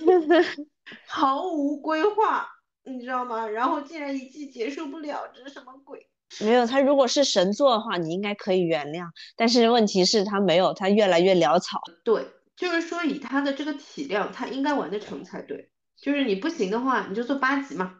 [1.08, 2.46] 毫无规划，
[2.84, 3.48] 你知道吗？
[3.48, 6.06] 然后竟然一季结束不了，这是什么鬼？
[6.44, 9.06] 没有他如果是神作的话，你应该可以原谅。
[9.34, 11.80] 但是问题是，他没有，他越来越潦草。
[12.04, 12.22] 对。
[12.60, 15.70] 就是说，以他的这个体量，他应该完得成才对。
[15.96, 17.94] 就是你不行的话，你就做八集嘛，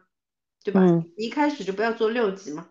[0.63, 0.85] 对吧？
[1.17, 2.69] 你一开始就不要做六集嘛，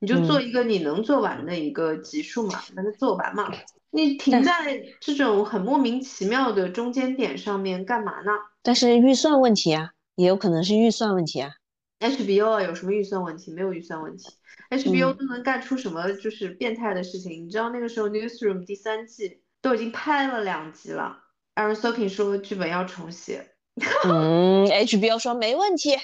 [0.00, 3.52] 你就做一个你能做完的一个集数嘛，把它做完嘛。
[3.90, 4.52] 你停在
[5.00, 8.32] 这种很莫名其妙的中间点上面干嘛呢？
[8.60, 11.52] 但是预算问题啊，也有可能是预算问题啊。
[12.00, 13.52] HBO 有什么预算问题？
[13.52, 14.28] 没有预算问题
[14.70, 17.46] ，HBO 都能干出什么就是变态的事情？
[17.46, 21.24] 你知道那个时候 Newsroom 第三季都已经拍了两集了。
[21.58, 23.44] Aaron Sorkin 说剧本要重写，
[24.06, 25.96] 嗯，HBO 说没问题，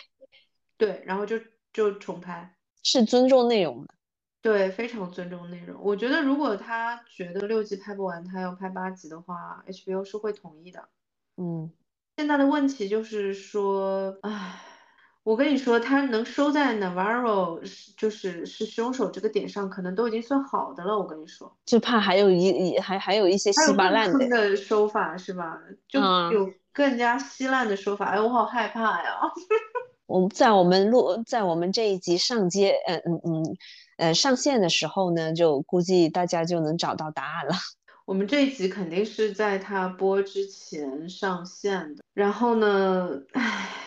[0.77, 1.39] 对，然后就
[1.73, 3.95] 就重拍，是尊重内容的，
[4.43, 5.81] 对，非常尊重内容。
[5.81, 10.89] 我觉得如果他觉得六集拍不完，他要拍八集的话，HBO 是会同意的。
[11.37, 11.71] 嗯，
[12.17, 14.61] 现在的问题就是说，唉。
[15.25, 17.59] 我跟你说，他能收在 Navarro
[17.97, 20.99] 就是是凶手这个点上，可能都已经算好的了。
[20.99, 25.59] 我跟你说，就怕还有一还还有一些稀巴烂的说法是吧？
[25.89, 25.99] 就
[26.31, 28.05] 有更加稀烂的说法。
[28.11, 29.19] 哎，我好害怕呀！
[30.05, 33.57] 我们在我们录在我们这一集上街，嗯嗯嗯，
[33.97, 37.55] 呃上线的时候呢，就估计大家就能找到答案了。
[38.05, 42.05] 我们这一集肯定是在他播之前上线的。
[42.13, 43.84] 然后呢，唉。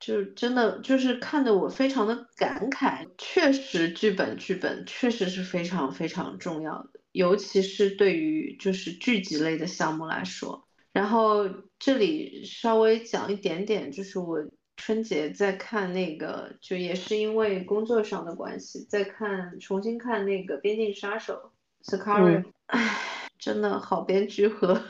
[0.00, 10.66] 就真的就是看得我非常的感慨，确实剧本剧本确实是非常非常重要的，尤其是对于就是剧集类的项目来说。
[10.92, 14.38] 然后这里稍微讲一点点，就是我
[14.76, 21.52] 春节在看那个，就也是因为工作上的关系，在看重新看那个《边境杀手》
[21.84, 22.98] ，Scar，唉，
[23.38, 24.80] 真的好编剧和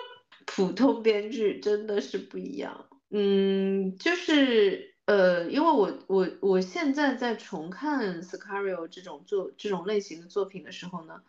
[0.46, 2.86] 普通编剧真的是不一样。
[3.10, 11.22] 嗯，就是呃，因为我我我现在在重看 Scario 这种作这种类型的作品的时候呢。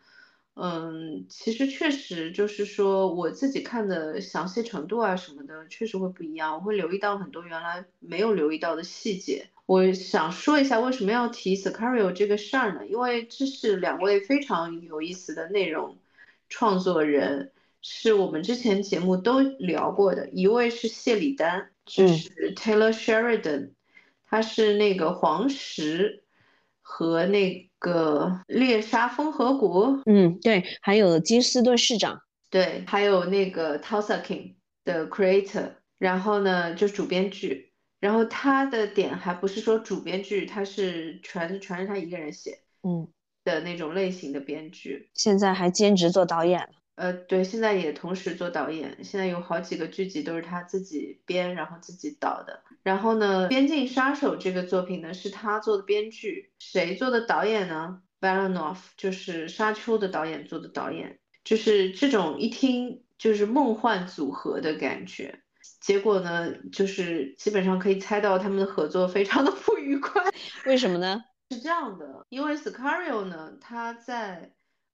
[0.54, 6.54] 嗯，其实确实就是说，我自己看的详细程度啊什么的，确实会不一样。
[6.54, 9.48] 我会留意到很多原来没有留意到的细节。
[9.64, 12.86] 我想说一下为什么要提 Scario 这个事儿呢？
[12.86, 15.96] 因为这是两位非常有意思的内容
[16.50, 17.52] 创作人，
[17.82, 20.28] 是我们之前节目都聊过的。
[20.30, 23.72] 一位是谢里丹，就是 Taylor Sheridan，
[24.26, 26.24] 他是那个黄石
[26.82, 27.68] 和那。
[27.80, 32.20] 个猎杀风和谷，嗯，对，还有金斯顿市长，
[32.50, 43.08] 对，还有那个 Tulsa King 的 creator，然后呢，就主编剧，然后他的点还不是说主编剧，他是全全是他一个人写，嗯，
[43.44, 46.68] 的那种类型的编剧，现在还兼职做导演。
[47.00, 52.62] 呃，对，现在也同时做导演，现在有好几个剧集都是他自己编，然后自己导的。
[52.82, 65.40] 然后呢，《边境杀手》这个作品呢是他做的编剧，谁做的导演呢 v a l a n o f 就是《沙丘》的导演做的导演，就是这种一听就是梦幻组合的感觉。
[65.80, 70.22] 结果呢，就是基本上可以猜到他们的合作非常的不愉快。
[70.66, 71.24] 为什么呢？
[71.50, 74.52] 是这样的，因为 Scario 呢，他在。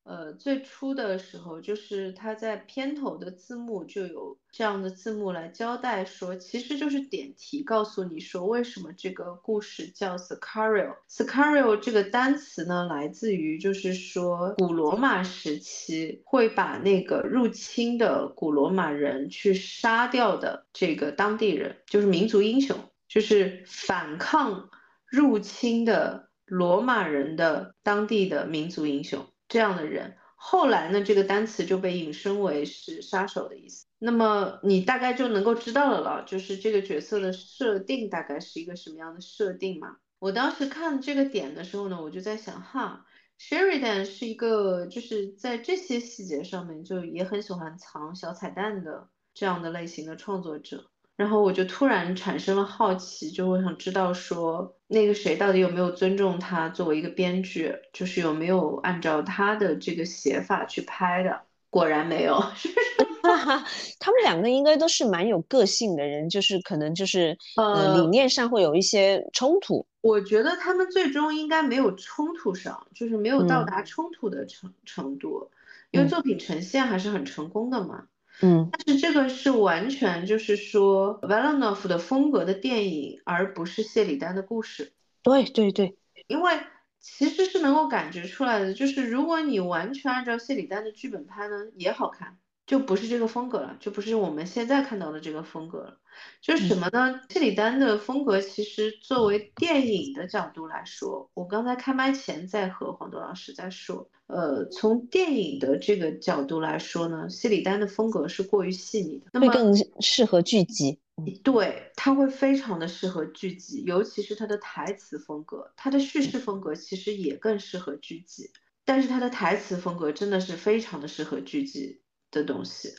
[0.09, 10.95] 呃，最初的时候，就是他在片头的字幕就有这样的字幕来交代说，其实就是点题告诉你说，为什么这个故事叫 Scario。
[11.11, 22.79] Scario 这个单词呢，来自于就是说古罗马时期会把那个入侵的古罗马人去杀掉的这个当地人，就是民族英雄，
[23.09, 24.71] 就是反抗
[25.05, 29.27] 入侵的罗马人的当地的民族英雄。
[29.49, 33.87] 这样的人，后来呢，这个单词就被引申为是杀手的意思。
[33.99, 39.97] 那么你大概就能够知道了，就是这个角色的设定大概是一个什么样的设定嘛？
[40.19, 43.07] 我当时看这个点的时候呢，我就在想，哈
[43.39, 50.91] ，Sheridan 是一个就是在这些细节上面就也很喜欢藏小彩蛋的这样的类型的创作者。
[51.17, 61.41] 然后我就突然产生了好奇，就我想知道说那个谁到底有没有尊重他作为一个编剧，就是有没有按照他的这个写法去拍的。
[61.69, 62.39] 果然没有，
[63.99, 69.87] 他们两个应该都是蛮有个性的人，就是可能就是呃理念上会有一些冲突。
[70.01, 75.51] 我觉得他们最终应该没有冲突上，就是没有到达冲突的程程度，
[75.91, 78.07] 因为作品呈现还是很成功的嘛。
[78.43, 84.93] 嗯，但是这个是完全就是说 v a l e n o f 的风格的电影，而不是谢里丹的故事。
[85.23, 85.97] 对对对，
[86.29, 86.61] 因为
[87.01, 92.37] 其实是能够感觉出来的，就是如果你完全按照谢里丹的剧本拍呢，也好看，
[92.67, 95.99] 就不是这个风格了，就不是我们现在看到的这个风格了。
[96.41, 97.21] 就是什么呢？
[97.29, 104.09] 谢里丹的风格其实作为电影的角度来说，我刚才开麦前在和黄豆老师在说。
[104.27, 110.99] 呃，从电影的这个角度来说呢，谢里丹的风格是过于细腻的，会更适合剧集。
[111.45, 118.51] 对，他会非常的适合剧集，尤其是他的台词风格，他的叙事风格其实也更适合剧集。
[118.85, 122.01] 但是他的台词风格真的是非常的适合剧集
[122.31, 122.95] 的东西，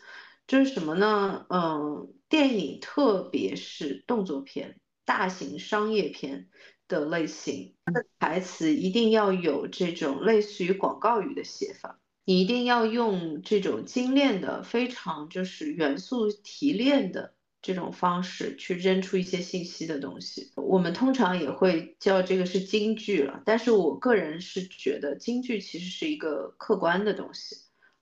[0.47, 1.45] 就是什么呢？
[1.49, 6.49] 嗯，电影特别是动作片、大型商业片。
[6.89, 20.53] 的类型，它的台词一定要有这种类似于广告语的写法，你一定要用这种精炼的、非常就是元素提炼的这种方式去扔出一些信息的东西。
[20.55, 27.57] 我们通常也会叫这个是京剧了，但是我个人是觉得京剧其实是一个客观的东西，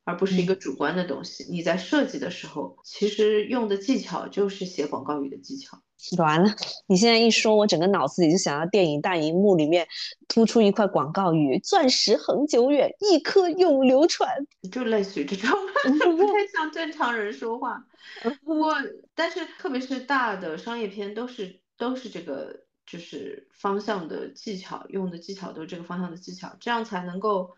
[0.05, 1.43] 而不是一个主观的东西。
[1.51, 5.81] 你在设计的时候，其实用的技巧就是写广告语的技巧。
[6.17, 6.53] 完了，
[6.87, 9.87] 你现在一说，我整个脑子里就想到电影大荧幕里面
[10.27, 14.29] 突出一块广告语：“钻石恒久远，一颗永流传。
[14.71, 15.49] ”就类似于这种，
[15.83, 17.83] 不太像正常人说话。
[18.43, 18.75] 不过，
[19.15, 27.55] 但是特别是大的商业片，都是都是这个就是方向的技巧，用的技巧都是这个方向的技巧，这样才能够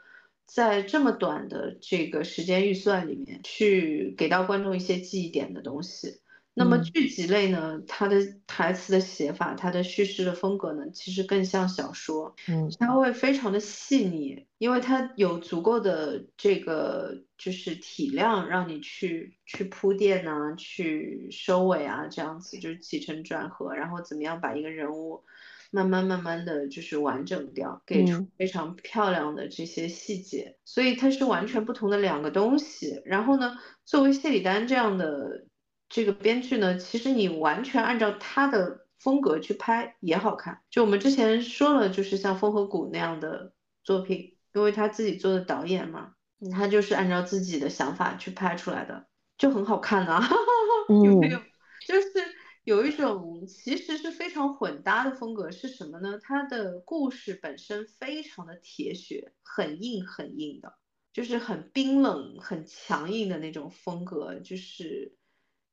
[0.48, 6.22] 在这么短的这个时间预算里面去给到观众一些记忆点的东西。
[6.60, 25.24] 那么剧集类呢，它的台词的写法，它的叙事的风格呢，其实更像小说，嗯，它会非常的细腻，因为它有足够的这个就是体量，让你去去铺垫啊，去收尾啊，这样子就是起承转合，然后怎么样把一个人物
[25.72, 33.02] 慢慢慢慢的就是完整掉，给出非常漂亮的这些细节，所以它是完全不同的两个东西。
[33.06, 35.46] 然后呢，作为谢里丹这样的
[35.90, 40.62] 这个编剧呢，其实你完全按照他的风格去拍也好看。
[40.70, 43.52] 就我们之前说了，就是像《风和谷》那样的
[43.84, 46.14] 作品，因为他自己做的导演嘛，
[46.52, 49.08] 他就是按照自己的想法去拍出来的，
[49.38, 50.28] 就很好看啊，
[51.04, 51.40] 有没有？
[51.86, 52.37] 就是。
[52.68, 56.20] 有一种其实是非常混搭的风格是什么呢？
[56.22, 60.74] 它的故事本身非常的铁血，很硬很硬的，
[61.14, 65.16] 就是很冰冷、很强硬的那种风格，就是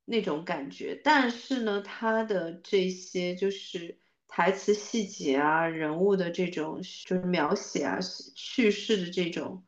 [0.04, 1.00] 那种感觉。
[1.02, 7.98] 但是呢，它的这些就是台词细节啊、人物的这种就是描写啊、
[8.36, 9.64] 叙事的这种。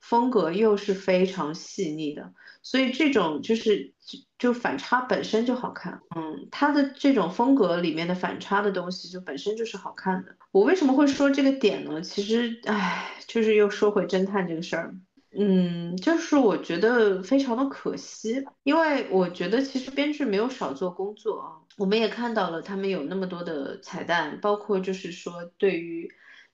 [0.00, 2.32] 风格又是非常细腻的，
[2.62, 6.00] 所以这种就是就就反差本身就好看。
[6.16, 10.34] 嗯，它的这种风格里面的反差的东西就本身就是好看的。
[10.52, 12.00] 我为什么会说这个点呢？
[12.00, 14.94] 其实，唉，就是又说回侦探这个事儿。
[15.38, 21.46] 嗯，就是我觉得非常的可惜，因为我觉得其实编剧没有少做工作啊。
[21.76, 26.10] 我们也看到了他们有那么多的彩蛋，包括就是说对于。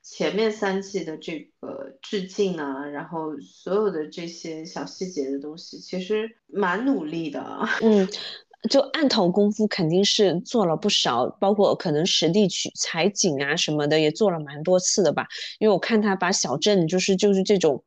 [0.09, 7.45] 前面三季的这个致敬啊，然后所有的这些小细节的东西，其实蛮努力的。
[7.83, 8.09] 嗯，
[8.71, 15.27] 就案头功夫肯定是做了不少，包括可能实地取采景啊什么的，也做了蛮多次的吧。
[15.59, 17.85] 因为我看他把小镇就是就是这种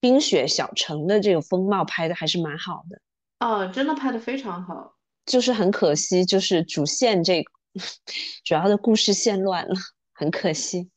[0.00, 3.00] 冰雪小城的这个风貌拍的还是蛮好的。
[3.40, 4.94] 哦，真的拍的非常好。
[5.24, 7.42] 就是很可惜，就是主线这
[8.44, 9.74] 主要的故事线乱了，
[10.12, 10.90] 很可惜。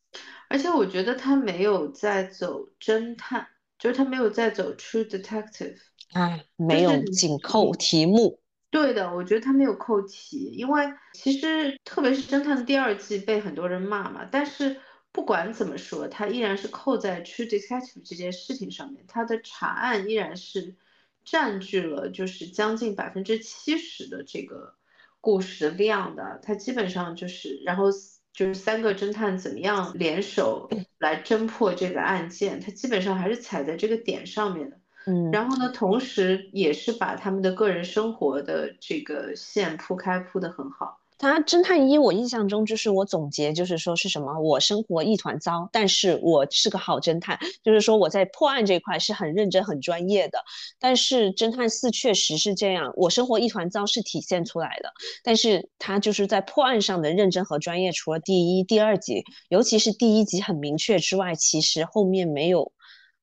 [0.50, 3.46] 而且我觉得他没有在走侦探，
[3.78, 5.76] 就是他没有在走 true detective，
[6.14, 8.40] 哎，没有紧扣题目。
[8.70, 14.80] 对的，我觉得他没有扣题，因为其实特别是侦探的第二季被很多人骂嘛，但是
[15.12, 20.76] 不管怎么说，他依然是扣在 true detective 这件事情上面，他的查案依然是
[21.26, 24.76] 占据了就是将近百分之七十的这个
[25.20, 27.88] 故事量的，他基本上就是然后。
[28.38, 30.70] 就是三个侦探怎么样联手
[31.00, 34.78] 来侦破这个案件，他基本上还是踩在这个点上面的。
[35.08, 41.00] 嗯，然后呢，同时也是把他们的个人生活的这个线铺开，铺得很好。
[41.18, 50.44] 他侦探一，我印象中就是我总结就是说是什么，我生活一团糟，但是我是个好侦探，就是说我在破案这块是很认真、很专业的。
[50.80, 54.94] 但是侦探四确实是这样，我生活一团糟是体现出来的，
[55.24, 62.72] 但是他就是在破案上的认真和专业，除了第一、第二集，尤其是第一集很明确之外，其实后面没有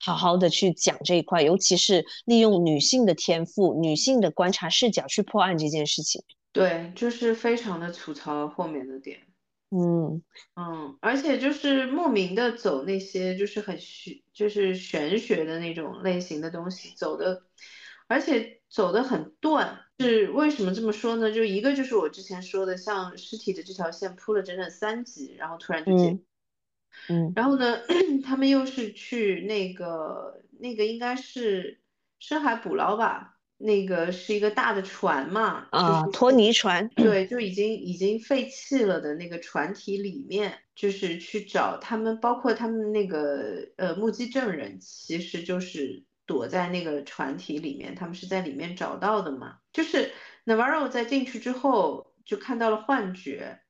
[0.01, 6.22] 好好的去讲这一块，尤其是利用女性的天赋、女性的观察视角去破案这件事情。
[6.55, 9.26] 对，就是非常的吐槽后面的点，
[9.70, 10.22] 嗯
[10.55, 17.42] 嗯，而且就是莫名的走那些就是很玄，就是玄学的那种类型的东西，走的，
[18.07, 19.80] 而且走的很断。
[19.98, 21.32] 是为什么这么说呢？
[21.32, 26.20] 就一个就是我之前说的，像尸体的这条线铺了整整三集，然后突然就结，
[27.09, 27.80] 嗯，然后呢，
[28.24, 31.80] 他们又是去那个那个应该是
[32.20, 33.34] 深海捕捞吧。
[33.57, 49.59] 那个是一个大的船嘛，啊，拖泥船，对，就已经已经废弃了的那个船体里面，就是去找他们，包括他们那个呃目击证人，其实就是躲在那个船体里面，他们是在里面找到的嘛。
[49.72, 50.12] 就是
[50.44, 53.61] Navarro 在进去之后就看到了幻觉，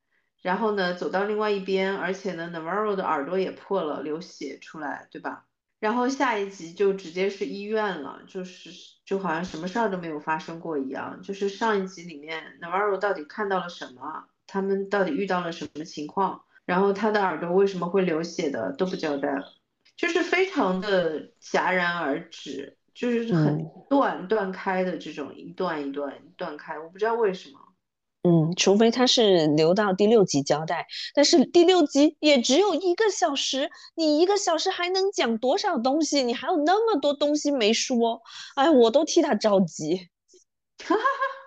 [0.41, 5.45] 然后呢走到另外一边，而且呢 Navarro 的耳朵也破了，流血出来，对吧？
[5.79, 8.71] 然后下一集就直接是医院了，就是
[9.05, 11.21] 就好像什么事儿都没有发生过一样。
[11.21, 14.25] 就是上一集里面，Navarro 到底看到了什么？
[14.47, 16.41] 他们到底遇到了什么情况？
[16.65, 19.53] 然后他的耳朵为什么会流血的都不交代了，
[19.95, 27.59] 就是非常的戛然而止，就是很断断开的这种一段一段断开，我不知道为什么。
[28.25, 36.23] 嗯，除非他是留到第六集交代，但是第六集也只有一个小时，你一个小时还能讲多少东西？
[36.23, 38.23] 你还有那么多东西没说，
[38.55, 40.09] 哎，我都替他着急。
[40.83, 41.44] 哈哈哈。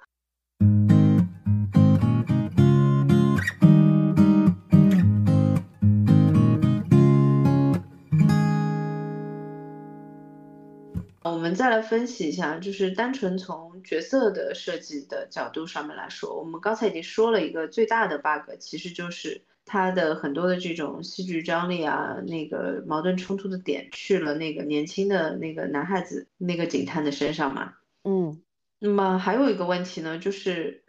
[11.32, 27.74] 我们再来分析一下，就是单纯从角色的设计的角度上面来说，我们刚才已经说了一个最大的 bug，其实就是他的很多的这种戏剧张力啊，那个矛盾冲突的点去了那个年轻的那个男孩子那个警探的身上嘛。
[28.04, 28.42] 嗯，
[28.78, 30.84] 那么还有一个问题呢，就是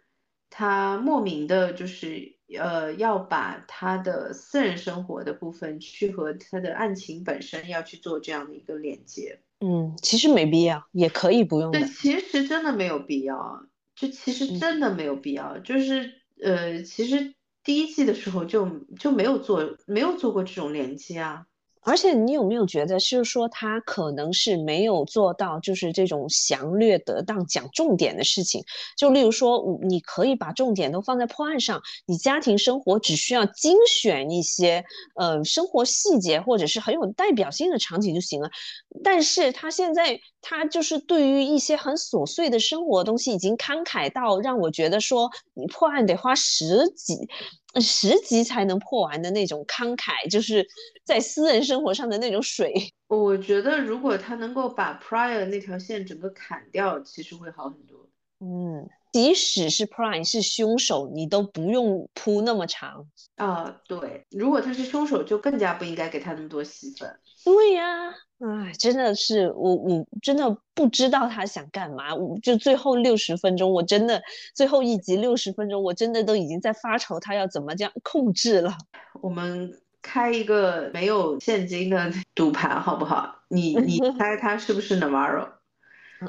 [0.48, 9.40] 他莫名的就是呃，要把他的私人生活的部分去和他的案情本身要去做这样的一个连接。
[9.60, 11.82] 嗯，其实没必要，也可以不用对。
[11.84, 13.62] 其实真的没有必要，
[13.94, 15.58] 就其实真的没有必要。
[15.58, 16.10] 就是
[16.42, 18.66] 呃，其实第一季的时候就
[18.98, 21.46] 就没有做，没有做过这种连接啊。
[21.82, 28.62] 而且你有没有觉得，就是说他可能是没有做到，就是这种详略得当、讲重点的事情。
[28.96, 34.84] 就例如说，你可以把重点都放在破案上，你家庭生活只需要精选一些
[35.16, 38.50] 呃生活细节或者是很有代表性的场景就行了。
[39.02, 47.16] 但是他现在他就是对于一些很琐碎的生活东西，已经慷慨到让我觉得说，你破案得花十几。
[47.78, 50.66] 十集才能破完的那种慷慨，就是
[51.04, 52.72] 在私人生活上的那种水。
[53.06, 58.08] 我觉得如果他能够把 Prior 那条线整个砍掉，其实会好很多。
[58.40, 63.06] 嗯，即使是 Prior 是凶手，你都不用铺那么长
[63.36, 63.80] 啊。
[63.86, 67.20] 对，如果他是凶手，就更加不应该给他那么多戏份。
[67.44, 68.14] 对呀。
[68.40, 72.14] 哎，真的是我，我真的不知道他想干嘛。
[72.14, 74.22] 我就最后六十分钟，我真的
[74.54, 78.72] 最后一集六十分钟，我真的都已经在发愁他要怎么这样控制了。
[79.20, 79.70] 我们
[80.00, 83.36] 开一个没有现金的赌盘好不好？
[83.48, 85.46] 你你猜他是不是 Navarro？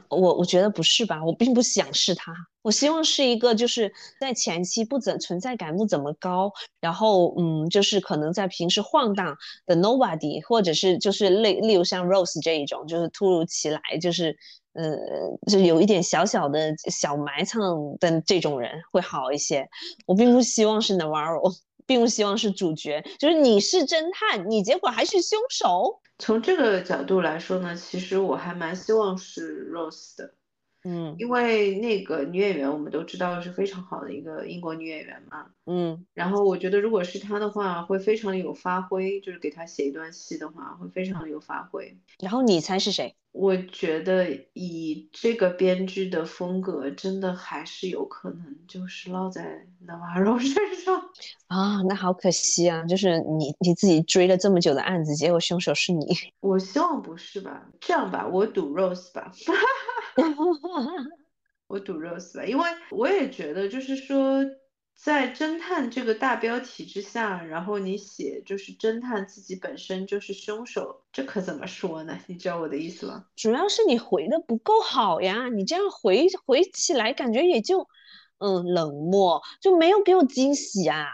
[0.10, 9.36] 我我觉得不是吧，我并不想是他，我希望是一个就是在前期不怎存在感不怎么高，然后嗯，就是可能在平时晃荡
[9.66, 14.36] 的 nobody，或者是就是类例如像 Rose 这一种，就是突如其来就是
[14.74, 14.96] 呃
[15.50, 17.62] 就有一点小小的小埋藏
[18.00, 19.68] 的这种人会好一些。
[20.06, 21.54] 我并不希望是 Navarro，
[21.86, 26.02] 并不希望是主角，就是你是侦探，你结果还是凶手。
[26.20, 30.34] 从这个角度来说呢，其实我还蛮希望是 Rose 的，
[30.84, 41.96] 嗯，因为那个女演员我们都知道是非常好的一个英国女演员嘛，嗯，然后我觉得如果是她的话，会非常的有发挥，就是给她写一段戏的话，会非常的有发挥。
[42.20, 43.16] 然后你猜是谁？
[43.32, 51.02] 我觉得以这个编剧的风格，真的还是有可能就是落在 Navarro 身上
[51.48, 52.84] 啊，那好可惜啊！
[52.84, 56.06] 就是你你自己追了这么久的案子，结果凶手是你。
[56.42, 57.70] 我希望不是吧？
[57.80, 59.32] 这样吧，我赌 Rose 吧。
[61.68, 64.46] 我赌 Rose 吧，因为我也觉得就是说。
[64.94, 72.20] 在侦探这个大标题之下，然后你写就是侦探自己本身就是凶手，这可怎么说呢？
[72.28, 73.26] 你知道我的意思吗？
[73.36, 77.88] 主要是你回的不够好呀，你这样回回起来感觉也就，
[78.38, 81.08] 嗯，冷漠，就没有给我惊喜啊。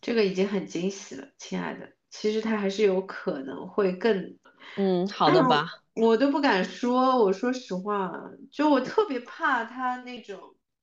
[0.00, 1.88] 这个已经很惊喜了，亲爱的。
[2.10, 4.36] 其实他还是有可能会更，
[4.76, 5.68] 嗯，好的吧。
[6.00, 8.12] 我都不敢说，我说实话，
[8.50, 10.38] 就我特别怕他那种，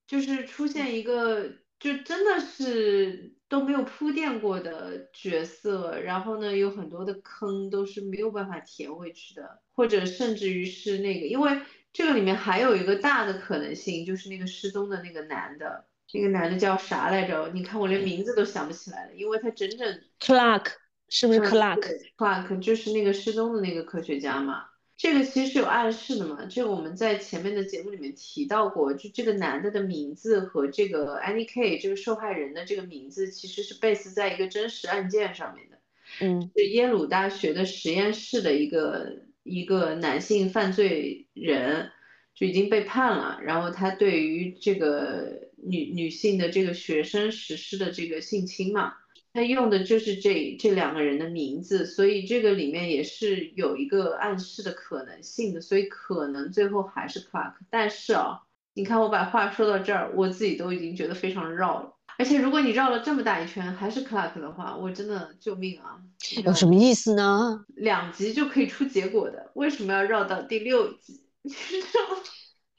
[0.07, 1.51] 就是出现一个。
[1.77, 11.59] 就真的是都没有铺垫过的角色，然后呢，有很多的坑都是没有办法填回去的，或者甚至于是那个，因为
[11.91, 17.51] 这个里面还有一个大的可能性，就是那个失踪的那个男的，那个男的叫啥来着？
[17.53, 20.67] 你看我连名字都想不起来了，因为他整整 Clark
[21.09, 24.63] 是不是 Clark？Clark 就是那个失踪的那个科学家嘛。
[24.97, 35.77] 这个其实是有暗示的嘛，这个我们在前面的节目里面提到过，就这个男的的名字和这个 Annie K 这个受害人的这个名字其实是 base 在一个真实案件上面的，
[36.21, 41.91] 嗯，是耶鲁大学的实验室的一个一个男性犯罪人
[42.33, 48.93] 就已经被判了，然后他对于这个女女性的这个学生实施的这个性侵嘛。
[49.35, 57.55] 他用的就是这这两个人的名字，所以这个里面也是有一个暗示的可能性的，所以可能最后还是 Clark。
[57.69, 61.91] 但是啊，你看我把话说到这儿，我自己都已经觉得非常绕了。
[62.17, 65.99] 而且如果你绕了这么大一圈还是 Clark 的话，我真的救命啊！
[66.45, 67.65] 有什么意思呢？
[67.75, 71.25] 两集就可以出结果的，为什么要绕到第六集？
[71.41, 72.21] 你知道吗？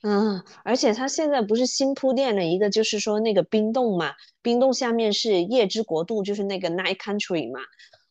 [0.03, 7.61] 嗯，而且他现在不是新铺垫了一个，就是说那个冰洞嘛，冰洞下面是夜之国度，就是那个 Night Country 嘛。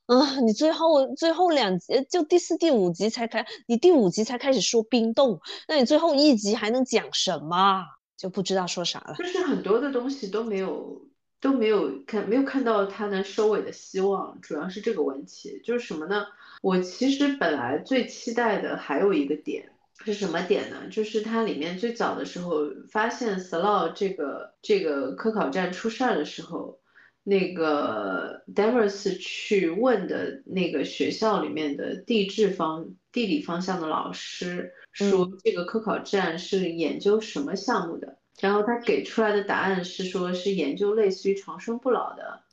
[0.07, 7.83] 啊，你最后最后两集就第四、第五集才开，你第五集才开始说冰洞，那你最后一集还能讲什么？
[8.17, 9.15] 就不知道说啥了。
[9.17, 11.01] 就是很多的东西都没有
[11.41, 15.61] 都没有看没有看到它能收尾的希望，主要是这个问题。
[15.63, 16.25] 就是什么呢？
[16.61, 19.71] 我其实本来最期待的还有一个点。
[20.03, 20.87] 是什么点呢？
[20.91, 26.79] 就是它里面最早的时候发现 Slow 这个这个科考站出事儿的时候，
[27.23, 38.17] 那个 Devers 去问的那个学校里面的地质方地理方向的老师说，这个科考站是研究什么项目的？
[38.41, 42.43] 然后他给出来的答案是说，是研究类似于长生不老的。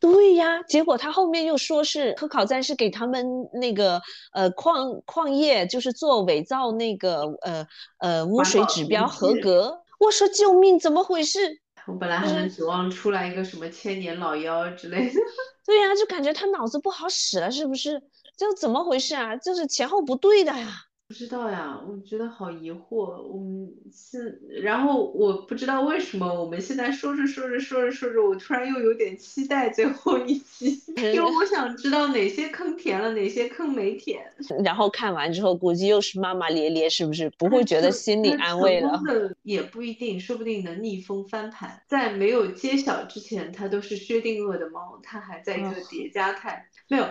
[0.00, 4.00] 对呀，结果他后面又说是科考站是给他们那个
[4.32, 7.66] 呃矿矿业，就是做伪造那个呃
[7.98, 9.82] 呃污水指标合格。
[9.98, 11.60] 我说救命，怎么回事？
[11.86, 15.20] 我本来还能指望出来一个什么千年老妖之类的。
[15.66, 18.02] 对呀，就感觉他脑子不好使了，是不是？
[18.38, 19.36] 这怎么回事啊？
[19.36, 20.68] 就是前后不对的呀。
[21.10, 23.20] 不知道呀，我觉得好疑惑。
[23.20, 24.20] 我们现，
[24.62, 34.24] 然后我不知道为什么我们现在说着说着说着说着，我突然又有点期待最后一集，因为我想知道哪些坑填了，哪些坑没填。
[34.62, 37.28] 然后看完之后，估计又是骂骂咧咧，是不是？
[37.36, 39.02] 不会觉得心里安慰了？
[39.42, 41.82] 也不一定，说不定能逆风翻盘。
[41.88, 46.68] 在没有揭晓之前，它都是薛定谔的猫，它还在一个叠加态。
[46.86, 47.04] 没有，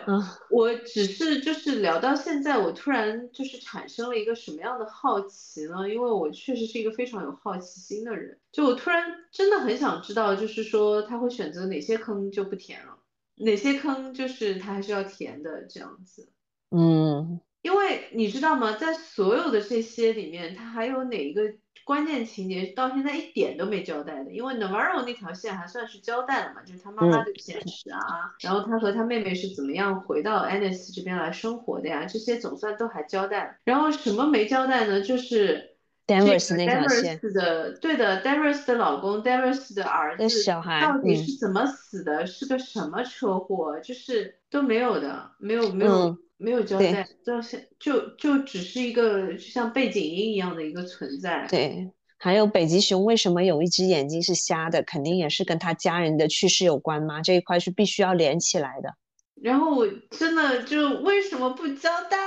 [0.50, 5.90] 我只是就是聊到现在，我突然就是产生了一个什么样的好奇呢？
[5.90, 13.00] 因为我确实是一个非常有好奇心的人，就我突然真的很想知道，就是说他会选择哪些坑就不填了，
[13.36, 16.30] 哪些坑就是他还是要填的这样子。
[16.70, 21.42] 嗯，因为你知道吗，在所有的这些里面，他还有哪一个？
[21.90, 28.00] 关键情节到现在一点都没交代的，因为 Navarro 那条线还算是交代了嘛，就是他妈妈的现实啊，
[28.42, 33.56] 然后他和他妹妹是怎么样回到 Anis 这边来生活的呀，这些总算都还交代了。
[33.64, 35.02] 然后什么没交代呢？
[35.02, 35.72] 就是
[36.06, 42.28] Danvers 那条线的，对的，Danvers 的老公，Danvers 的儿子，小孩到底是怎么死的？
[42.28, 43.80] 是个什么车祸？
[43.80, 46.18] 就是都没有的，没有没有。
[46.42, 51.46] 没有交代，就现就就只是一个就像背景音一样的一个存在。
[51.50, 57.22] 对，还有北极熊为什么有一只眼睛是瞎的，肯定也是跟他家人的去世有关吗？
[57.22, 58.94] 这一块是必须要连起来的。
[59.42, 62.18] 然后我真的就为什么不交代？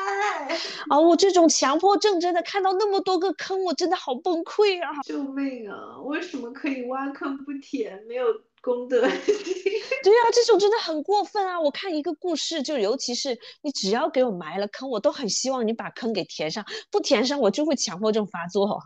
[0.90, 5.00] 啊，我这种强迫症真的看到那么多个坑，我真的好崩溃啊！
[5.02, 5.98] 救命啊！
[6.04, 7.98] 为什么可以挖坑不填？
[8.06, 8.26] 没有。
[8.62, 11.60] 功德， 对啊，这种真的很过分啊！
[11.60, 18.80] 我看一个故事，就尤其是你只要给我埋了坑，我都很希望你把坑给填上，不填上我就会强迫症发作。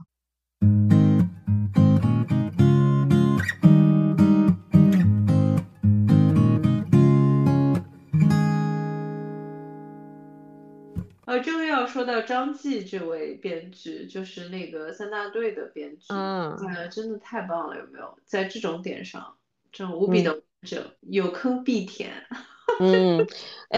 [11.27, 18.17] 呃，终于要说到张继这位编剧，就是那个三大队的编剧，嗯，哎，真的太棒了，有没有？
[18.25, 19.37] 在这种点上。
[19.77, 22.11] 这种无比的者有坑必填。
[22.81, 23.27] 嗯，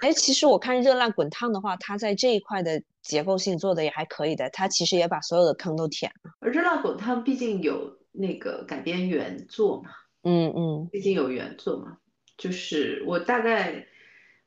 [0.00, 6.48] 哎，其实我看《热辣滚烫》的话，它在这一块的结构性做的也还可以的，它其实也把所有的坑都填了。
[6.52, 9.90] 《热辣滚烫》毕竟有那个改编原作嘛，
[10.22, 11.98] 嗯嗯，毕竟有原作嘛，
[12.36, 13.88] 就是我大概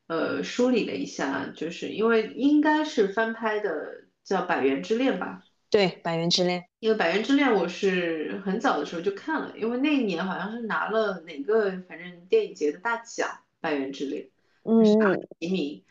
[0.06, 5.42] 呃梳理了一下，就是因为应该是翻拍的，叫《百元之恋》吧。
[5.72, 13.26] 对《百元之恋》，因为《百元之恋》我是很早的时候就看了，因为那一年好像是拿了哪个反正电影节的大奖，
[13.58, 14.24] 《百元之恋》
[14.64, 15.82] 嗯提名，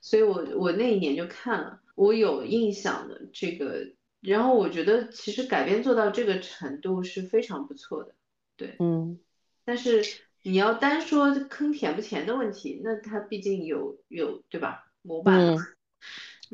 [0.00, 8.16] 所以我我那一年就看了，我有印象的这个，然后我觉得其实改编做到这个程度是非常不错的，
[8.56, 9.20] 对，嗯，
[9.64, 10.02] 但是
[10.42, 14.90] 你要单说坑填不填的问题，那它毕竟有有对吧？
[15.02, 15.54] 模板，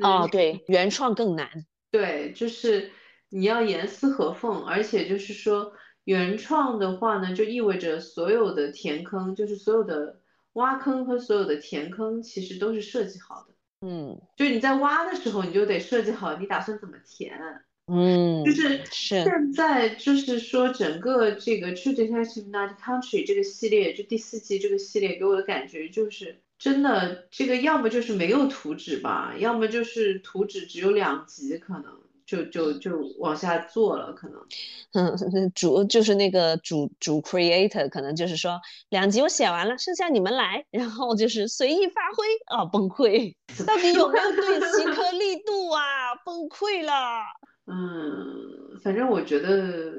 [0.03, 1.65] 哦对，原创更难。
[1.95, 2.91] 对，就是
[3.29, 5.71] 你要严丝合缝，而且就是说
[6.03, 10.19] 原创的话呢，就意味着所有的填坑，就是所有的
[10.53, 13.87] 挖坑和所有的填坑，其实都是设计好的。
[13.87, 17.39] 嗯，就是你在挖的时候，你就得设计好你打算怎么填。
[17.87, 26.41] 嗯，就是是现在就是说整个这个《True Detective Night Country》这个系列，就第四季这个系列给我的感觉就是。
[26.57, 31.83] 真的，这个要么就是没有图纸吧，要么就是图纸只有两集，可能
[32.25, 34.39] 就就就往下做了，可能。
[34.93, 42.25] 嗯，主就是那个主主 creator，可能就是说两集我写完了，剩下你们来，然后就是随意发挥
[42.57, 43.35] 啊，崩溃！
[43.67, 46.15] 到底有没有对齐颗粒度啊？
[46.25, 47.19] 崩溃了。
[47.67, 49.91] 嗯，反正我觉得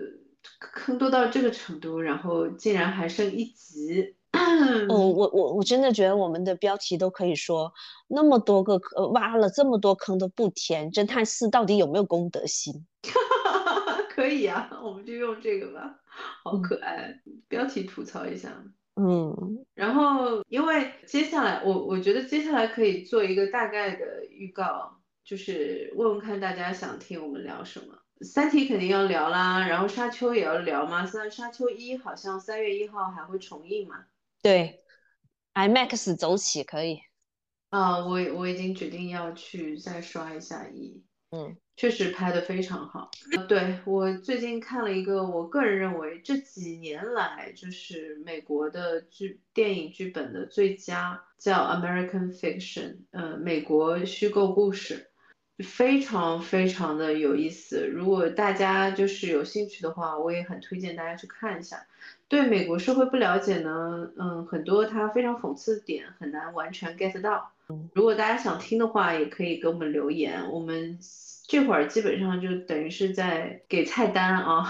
[0.59, 4.16] 坑多到这个程度，然后竟然还剩一集。
[4.37, 7.73] 嗯，我我我真的觉得我们的标题都可以说
[8.09, 12.87] 那么多个坑，挖了这么多坑都不填，侦探四到底有没有公德心？
[14.11, 15.99] 可以啊，我们就用这个吧，
[16.45, 18.51] 好可爱，标题吐槽一下。
[18.95, 24.91] 嗯，然后因为接下来我我觉得接下来可以做一个大概的预告，
[25.25, 27.95] 就是问问看大家想听我们聊什么。
[28.23, 33.97] 三体肯定要聊啦，然后沙丘也要聊嘛，虽然沙丘一好像三月一号还会重映嘛。
[34.43, 34.81] 对
[35.55, 37.01] ，IMAX 走起可以。
[37.71, 41.03] 啊，我我已经决定要去再刷一下一。
[41.31, 43.11] 嗯，确实拍的非常好。
[43.49, 55.11] 对我最近看了一个，我个人认为这几年来就是美国的剧电影剧本的最佳，叫《American Fiction》，呃，美国虚构故事，
[55.59, 57.87] 非常非常的有意思。
[57.87, 61.87] 如果大家就是有兴趣的话，我也很推荐大家去看一下。
[62.29, 67.53] 对美国社会不了解呢，嗯，很多它非常讽刺的点很难完全 get 到。
[67.95, 70.99] 如果大家想听的话，也可以给我们留言，我们。
[71.49, 74.65] 这会儿基本上就等于是在给菜单啊，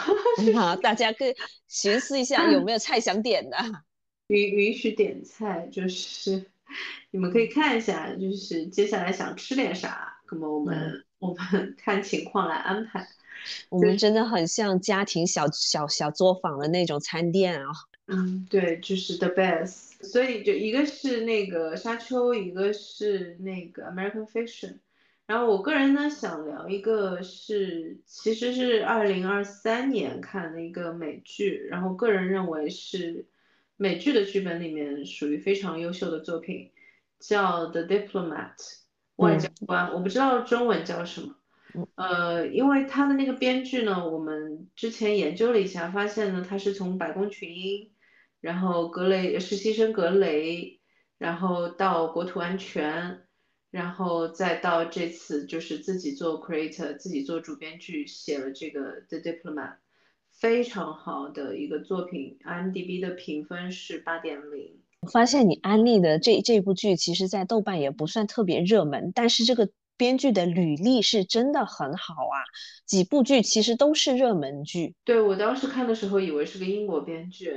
[0.55, 1.35] 好，大家可以
[1.69, 3.57] 寻思一下有没有菜想点的，
[4.29, 6.45] 允允许点菜，就是
[7.11, 13.07] 你们可以看一下，就是接下来想吃点啥，那么我们我们 看情况来安排。
[13.69, 17.73] 我们真的很像家庭小小小作坊的那种餐店啊。
[18.07, 20.03] 嗯，对，就是 the best。
[20.03, 24.79] 所以就一个是那个沙丘，一个是那个 American Fiction。
[25.27, 33.27] 然后我个人呢想聊一个是，其实是二零二三年看的一个美剧，然后个人认为是
[33.77, 36.71] 美剧的剧本里面属于非常优秀的作品，
[37.19, 38.57] 叫《The Diplomat》
[39.17, 47.91] 外交官，我不知道中文叫什么，呃，因为他的那个编剧呢，我们之前研究了一下，发现呢他是从白宫群英，
[48.41, 50.81] 然后格雷实习生格雷，
[51.19, 53.23] 然后到国土安全。
[53.73, 59.75] 然后再到这次就是自己做 creator，自己做主编剧，写了这个 The Diplomat，
[60.31, 64.81] 非常好的一个作品，IMDB 的评分是八点零。
[65.07, 72.43] 我发现你安利的这这部剧，其实在豆瓣也不算特别热门，但是这个编剧的履历是真的很好啊，
[72.87, 74.97] 几部剧其实都是热门剧。
[75.05, 77.55] 对我当时看的时候，以为是个英国编剧。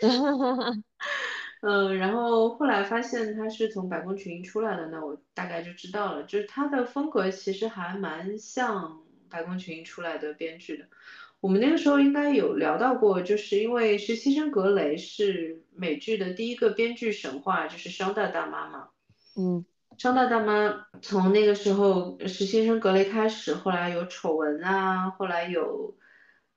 [1.60, 10.86] 嗯，然后后来发现他是从百宫群英出来的，那我大概就知道了，就是他的风格其实还蛮像百宫群英出来的编剧的。
[11.40, 18.88] 我们那个时候应该有聊到过，就是因为实习生格雷是美剧的第一个编剧神话，就是商大大妈嘛。
[19.36, 19.64] 嗯，
[19.98, 25.96] 商大大妈从那个时候是新生格雷开始，后来有丑闻啊，后来有。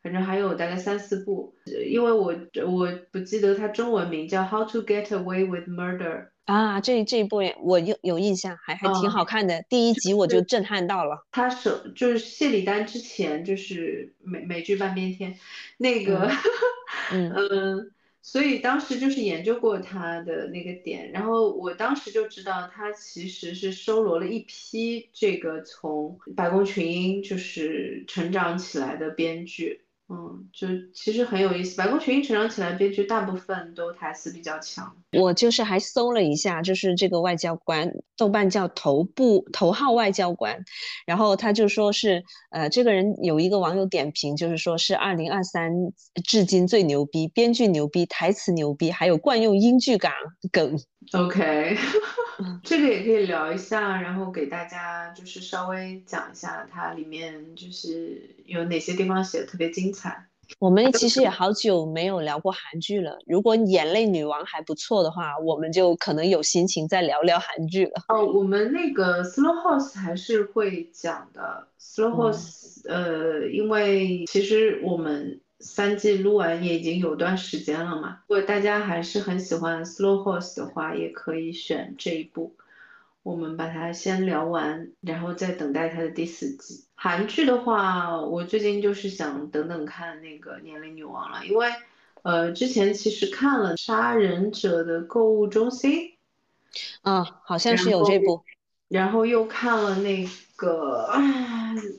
[0.04, 1.56] 反正还有大概三四部，
[1.90, 2.36] 因为我
[2.68, 5.98] 我不记得它中文名叫《How to Get Away with Murder》
[6.46, 9.64] 啊，这这一部我有有印象，还还挺好看的。
[9.70, 11.26] 第一集我就震撼到了。
[11.32, 15.38] 他首就是谢里丹之前就是美美剧半边天
[15.78, 16.30] 那个，
[17.12, 17.92] 嗯，
[18.22, 29.86] 所以当时就是研究过他的那个点，然后我当时就知道他其实是收罗了一批这个从白宫群英就是成长起来的编剧。
[30.14, 31.76] 嗯，就其实很有意思。
[31.76, 34.96] 白宫群英成长起来，编剧大部分都台词比较强。
[35.20, 40.64] 我就是还搜了一下，就是这个外交官，豆瓣叫头部头号外交官，
[41.06, 45.72] 然后他就说是，呃，这个人有一个网友点评，就是说是二零二三
[46.24, 50.14] 至今最牛逼，编剧牛逼，台词牛逼，还有惯用英剧感
[50.52, 50.78] 梗。
[51.12, 51.78] OK，
[52.64, 60.28] 这个也可以聊一下，然后给大家就是稍微讲一下它里面就是有哪些地方写的特别精彩。
[60.60, 68.04] 我们其实也好久没有聊过韩剧了，如果《眼泪女王》还不错的话，我们就可能有心情再聊聊韩剧了。
[68.08, 75.40] 哦，我们那个《Slow Horse》还是会讲的，《Slow Horse》呃，因为其实我们。
[75.60, 82.54] 三季录完也已经有段时间了嘛，如果大家还是很喜欢 Slow Horse 的话，也可以选这一部。
[83.24, 86.84] 我们把它先聊完，然后再等待它的第四季。
[86.94, 91.70] 韩剧的话，我最近就是想等等看那个《年龄女王》了，因为
[92.22, 95.92] 呃之前其实看了《杀人者的购物中心》，
[97.02, 98.44] 啊，好像是有这部，
[98.90, 101.06] 然后又看了那个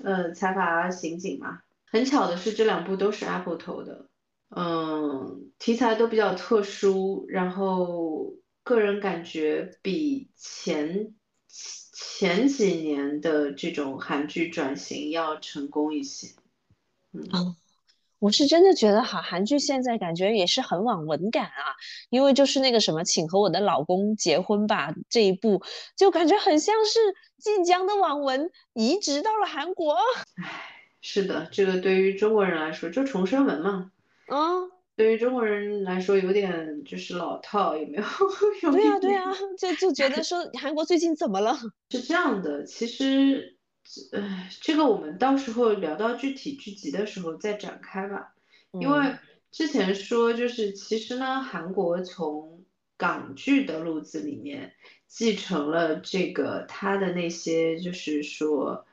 [0.05, 1.61] 呃《财阀刑警》嘛。
[1.87, 4.07] 很巧的是，这两部都是 Apple 投的，
[4.51, 8.33] 嗯，题材都比较特殊，然后
[8.65, 11.15] 个人感觉比前
[11.93, 16.35] 前几年的这种韩剧转型要成功一些。
[17.13, 17.55] 嗯，
[18.19, 21.77] 我是真的觉得哈，韩剧现在感觉也是很网文感啊，
[22.11, 25.63] 因为就是那个什么，请和我的老公结婚吧这一部，
[25.97, 26.99] 就感觉很像是
[27.39, 29.95] 晋江的网文移植到了韩国。
[30.43, 30.71] 唉。
[31.07, 33.93] 是的，这个对于中国人来说就重生文嘛，
[34.29, 34.39] 啊，
[34.97, 38.05] 对于中国人来说有点就是老套，有没有？
[38.73, 41.57] 对呀对呀，就就觉得说 韩国最近怎么了？
[41.91, 43.57] 是这样的，其实，
[44.13, 48.35] 呃，这个我们到时候聊到具体剧集的时候再展开吧，
[48.73, 49.17] 因为
[49.51, 52.65] 之前说就是其实呢，韩国从
[52.97, 54.73] 港剧的路子里面
[55.09, 58.87] 继承了这个他的那些就是说。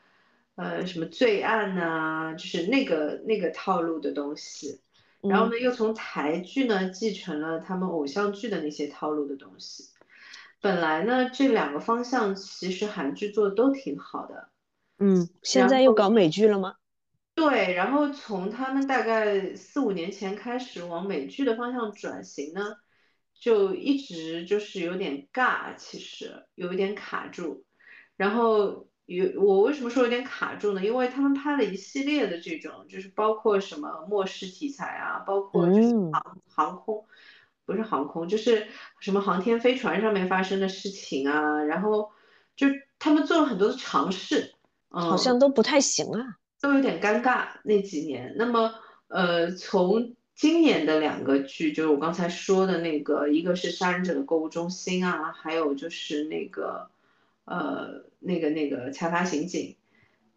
[0.55, 4.79] 呃什么罪案呐、就是那个那个套路的东西。
[5.21, 9.89] 然后呢，又从台剧呢继承了他们偶像剧的那些套路的东西。
[10.59, 14.49] 本来呢，这两个方向其实韩剧做的都挺好的。
[14.99, 16.75] 嗯，现在又搞美剧了吗？
[17.33, 22.75] 对，然后从他们大概四五年前开始往美剧的方向转型呢，
[23.33, 27.65] 就一直就是有点尬，其实有一点卡住。
[28.17, 30.83] 然后有我为什么说有点卡住呢？
[30.83, 37.05] 因为他们拍了一系列的这种，就是包括什么末世题材啊，包括就是航航空，
[37.65, 38.67] 不是航空，就是
[38.99, 42.11] 什么航天飞船上面发生的事情啊，然后
[42.55, 42.67] 就
[42.99, 44.53] 他们做了很多的尝试，
[44.89, 46.37] 嗯，好像都不太行啊。
[46.61, 48.35] 都有点尴尬那几年。
[48.37, 48.75] 那么，
[49.07, 56.91] 呃，从今年的两个剧，就是我刚才说的那个，一个是《杀人者的购物中心》啊，还有就是那个，
[57.45, 59.75] 呃，那个那个《财阀刑警》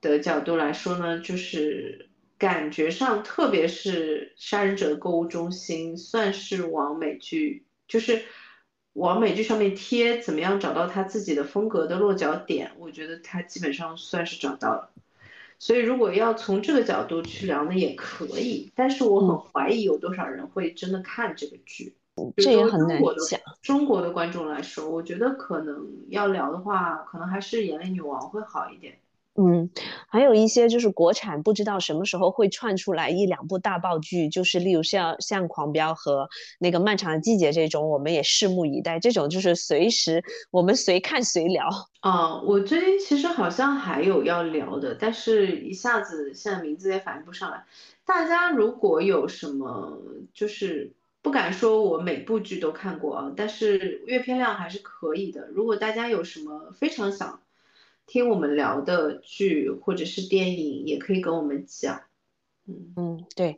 [0.06, 8.22] 的角度来说呢，就是感觉上，特别是《杀人者的购物中心》，算是往美剧，就是
[8.94, 12.72] 往美剧上面贴，怎么样找到他自己的风格的落脚点？
[12.78, 14.90] 我觉得他基本上算是找到了。
[15.58, 18.72] 所以，如果要从这个角度去聊呢，也可以。
[18.74, 21.94] 但是我很怀疑有多少人会真的看这个剧。
[22.36, 23.40] 这也很难讲。
[23.62, 28.94] 中国的观众来说，我觉得可能要聊的话，可能还是《眼泪女王》会好一点。
[29.36, 29.68] 嗯，
[30.06, 36.28] 还有一些就是国产，不知道什么时候会串出来一两部大爆剧，就是例如像像《狂飙》和
[36.60, 39.00] 那个《漫长的季节》这种，我们也拭目以待。
[39.00, 41.68] 这种就是随时我们随看随聊。
[41.98, 47.64] 啊，我最近其实好像还有要聊的，但是一下子现在名字也反应不上来。
[48.04, 49.98] 大家如果有什么，
[50.32, 50.92] 就是
[51.24, 55.48] 不敢说我每部剧都看过啊，但是阅片量还是可以的。
[55.48, 57.40] 如果大家有什么非常想。
[58.06, 62.02] 听我们聊的剧或者是电影，也可以跟我们讲。
[62.66, 63.56] 嗯嗯，对，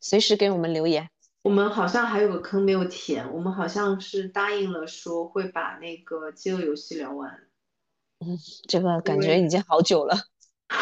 [0.00, 1.08] 随时给我们留言。
[1.40, 7.48] 我们好像还有个坑没有填，我们好像是答应了说会把那个饥饿游戏聊完。
[8.18, 8.36] 嗯，
[8.68, 10.14] 这个感觉已经好久了。
[10.14, 10.78] 哈哈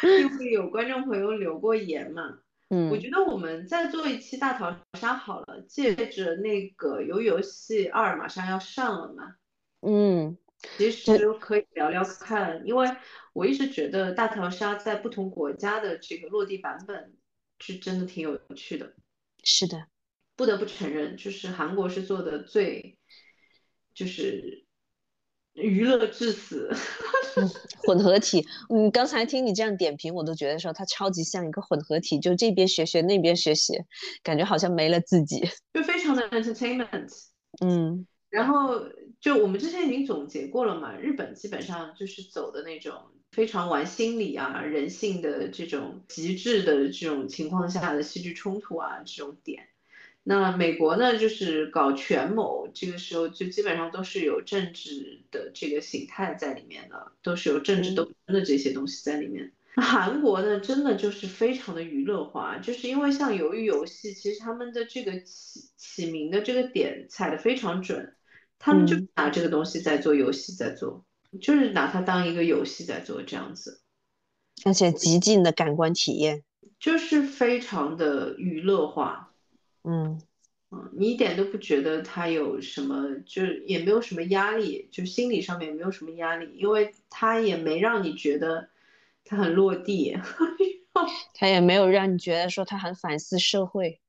[0.00, 0.08] 哈！
[0.08, 2.38] 因为有观众朋友留过言嘛。
[2.68, 2.90] 嗯。
[2.90, 9.36] 我觉得我们再做一期大逃杀好了，借着那个游游戏二马上要上了嘛。
[9.80, 10.36] 嗯。
[10.78, 12.88] 其实可以聊聊看，因为
[13.34, 17.14] 我一直觉得大逃杀在不同国家的这个落地版本
[17.60, 18.94] 是真的挺有趣的。
[19.44, 19.86] 是的，
[20.34, 22.98] 不得不承认，就是韩国是做的最，
[23.94, 24.65] 就是
[25.56, 26.70] 娱乐至死，
[27.86, 28.46] 混合体。
[28.68, 33.84] 嗯，刚才听你这样点评，我都觉得说它超级像一个混合体，就这边学学那边学学，
[34.22, 37.10] 感觉好像没了自己，就非常的 entertainment。
[37.64, 38.06] 嗯。
[38.28, 38.82] 然后
[39.20, 42.92] 就我们之前已经总结过了嘛，日本基本上就是走的那种
[43.30, 49.68] 非常玩心理啊、人性的这种极致的这种情况下的戏剧冲突啊这种点。
[50.28, 59.52] 那美国呢，就是搞权谋，这个时候就基本上都是有政治的这个形态在里面的，都是有政治斗争的这些东西在里面。
[59.76, 68.12] 韩国呢，真的就是非常的娱乐化，就是因为像鱿鱼游戏，其实他们的这个起起名的这个点踩的非常准。
[68.58, 71.04] 他们就拿这个东西在做游戏，在做，
[71.40, 73.82] 就是拿它当一个游戏在做这样子，
[74.64, 76.42] 而且极尽的感官体验，
[76.80, 79.25] 就是非常的娱乐化，
[79.86, 80.20] 嗯。
[80.72, 88.68] 嗯，你一点都不觉得他有什么，就是也没有什么压力，就心理上面没有什么压力，因为他也没让你觉得
[89.24, 90.18] 他很落地，
[91.34, 94.00] 他也没有让你觉得说他很反思社会。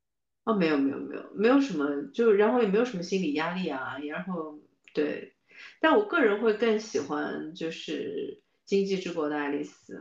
[0.46, 4.58] 哦，没有没有没有，没有什么，就然后也没有什么心理压力啊，然后
[4.96, 5.34] 对，
[5.80, 9.94] 但我个人会更喜欢就是《经济之国的爱丽丝》，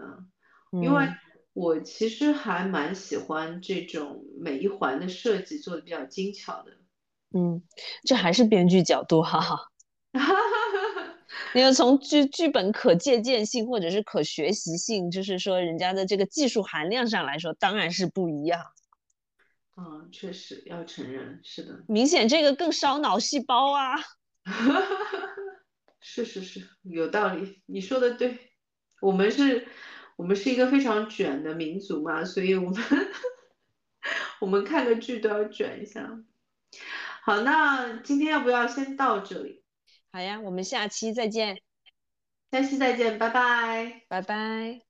[0.83, 1.07] 因为
[1.57, 6.73] 我其实还蛮喜欢这种每一环的设计做的比较精巧的。
[7.35, 7.63] 嗯，
[8.05, 9.57] 这还是编剧角度哈，哈
[10.13, 11.15] 哈哈哈哈。
[11.57, 18.61] 因为从剧剧本可借鉴性或者是可学习性，就是说人家的这个技术含量上来说，当然是不一样。
[19.79, 23.95] 嗯，确实要承认，是的，明显这个更烧脑细胞啊。
[26.03, 28.39] 是是是，有道理，你说的对。
[29.03, 29.69] 我们是，
[30.17, 32.83] 我们是一个非常卷的民族嘛，所以我们
[34.41, 36.19] 我们看个剧都要卷一下。
[37.23, 39.62] 好，那今天要不要先到这里？
[40.12, 41.61] 好呀，我们下期再见。
[42.51, 44.86] 下期再见，拜拜，拜拜。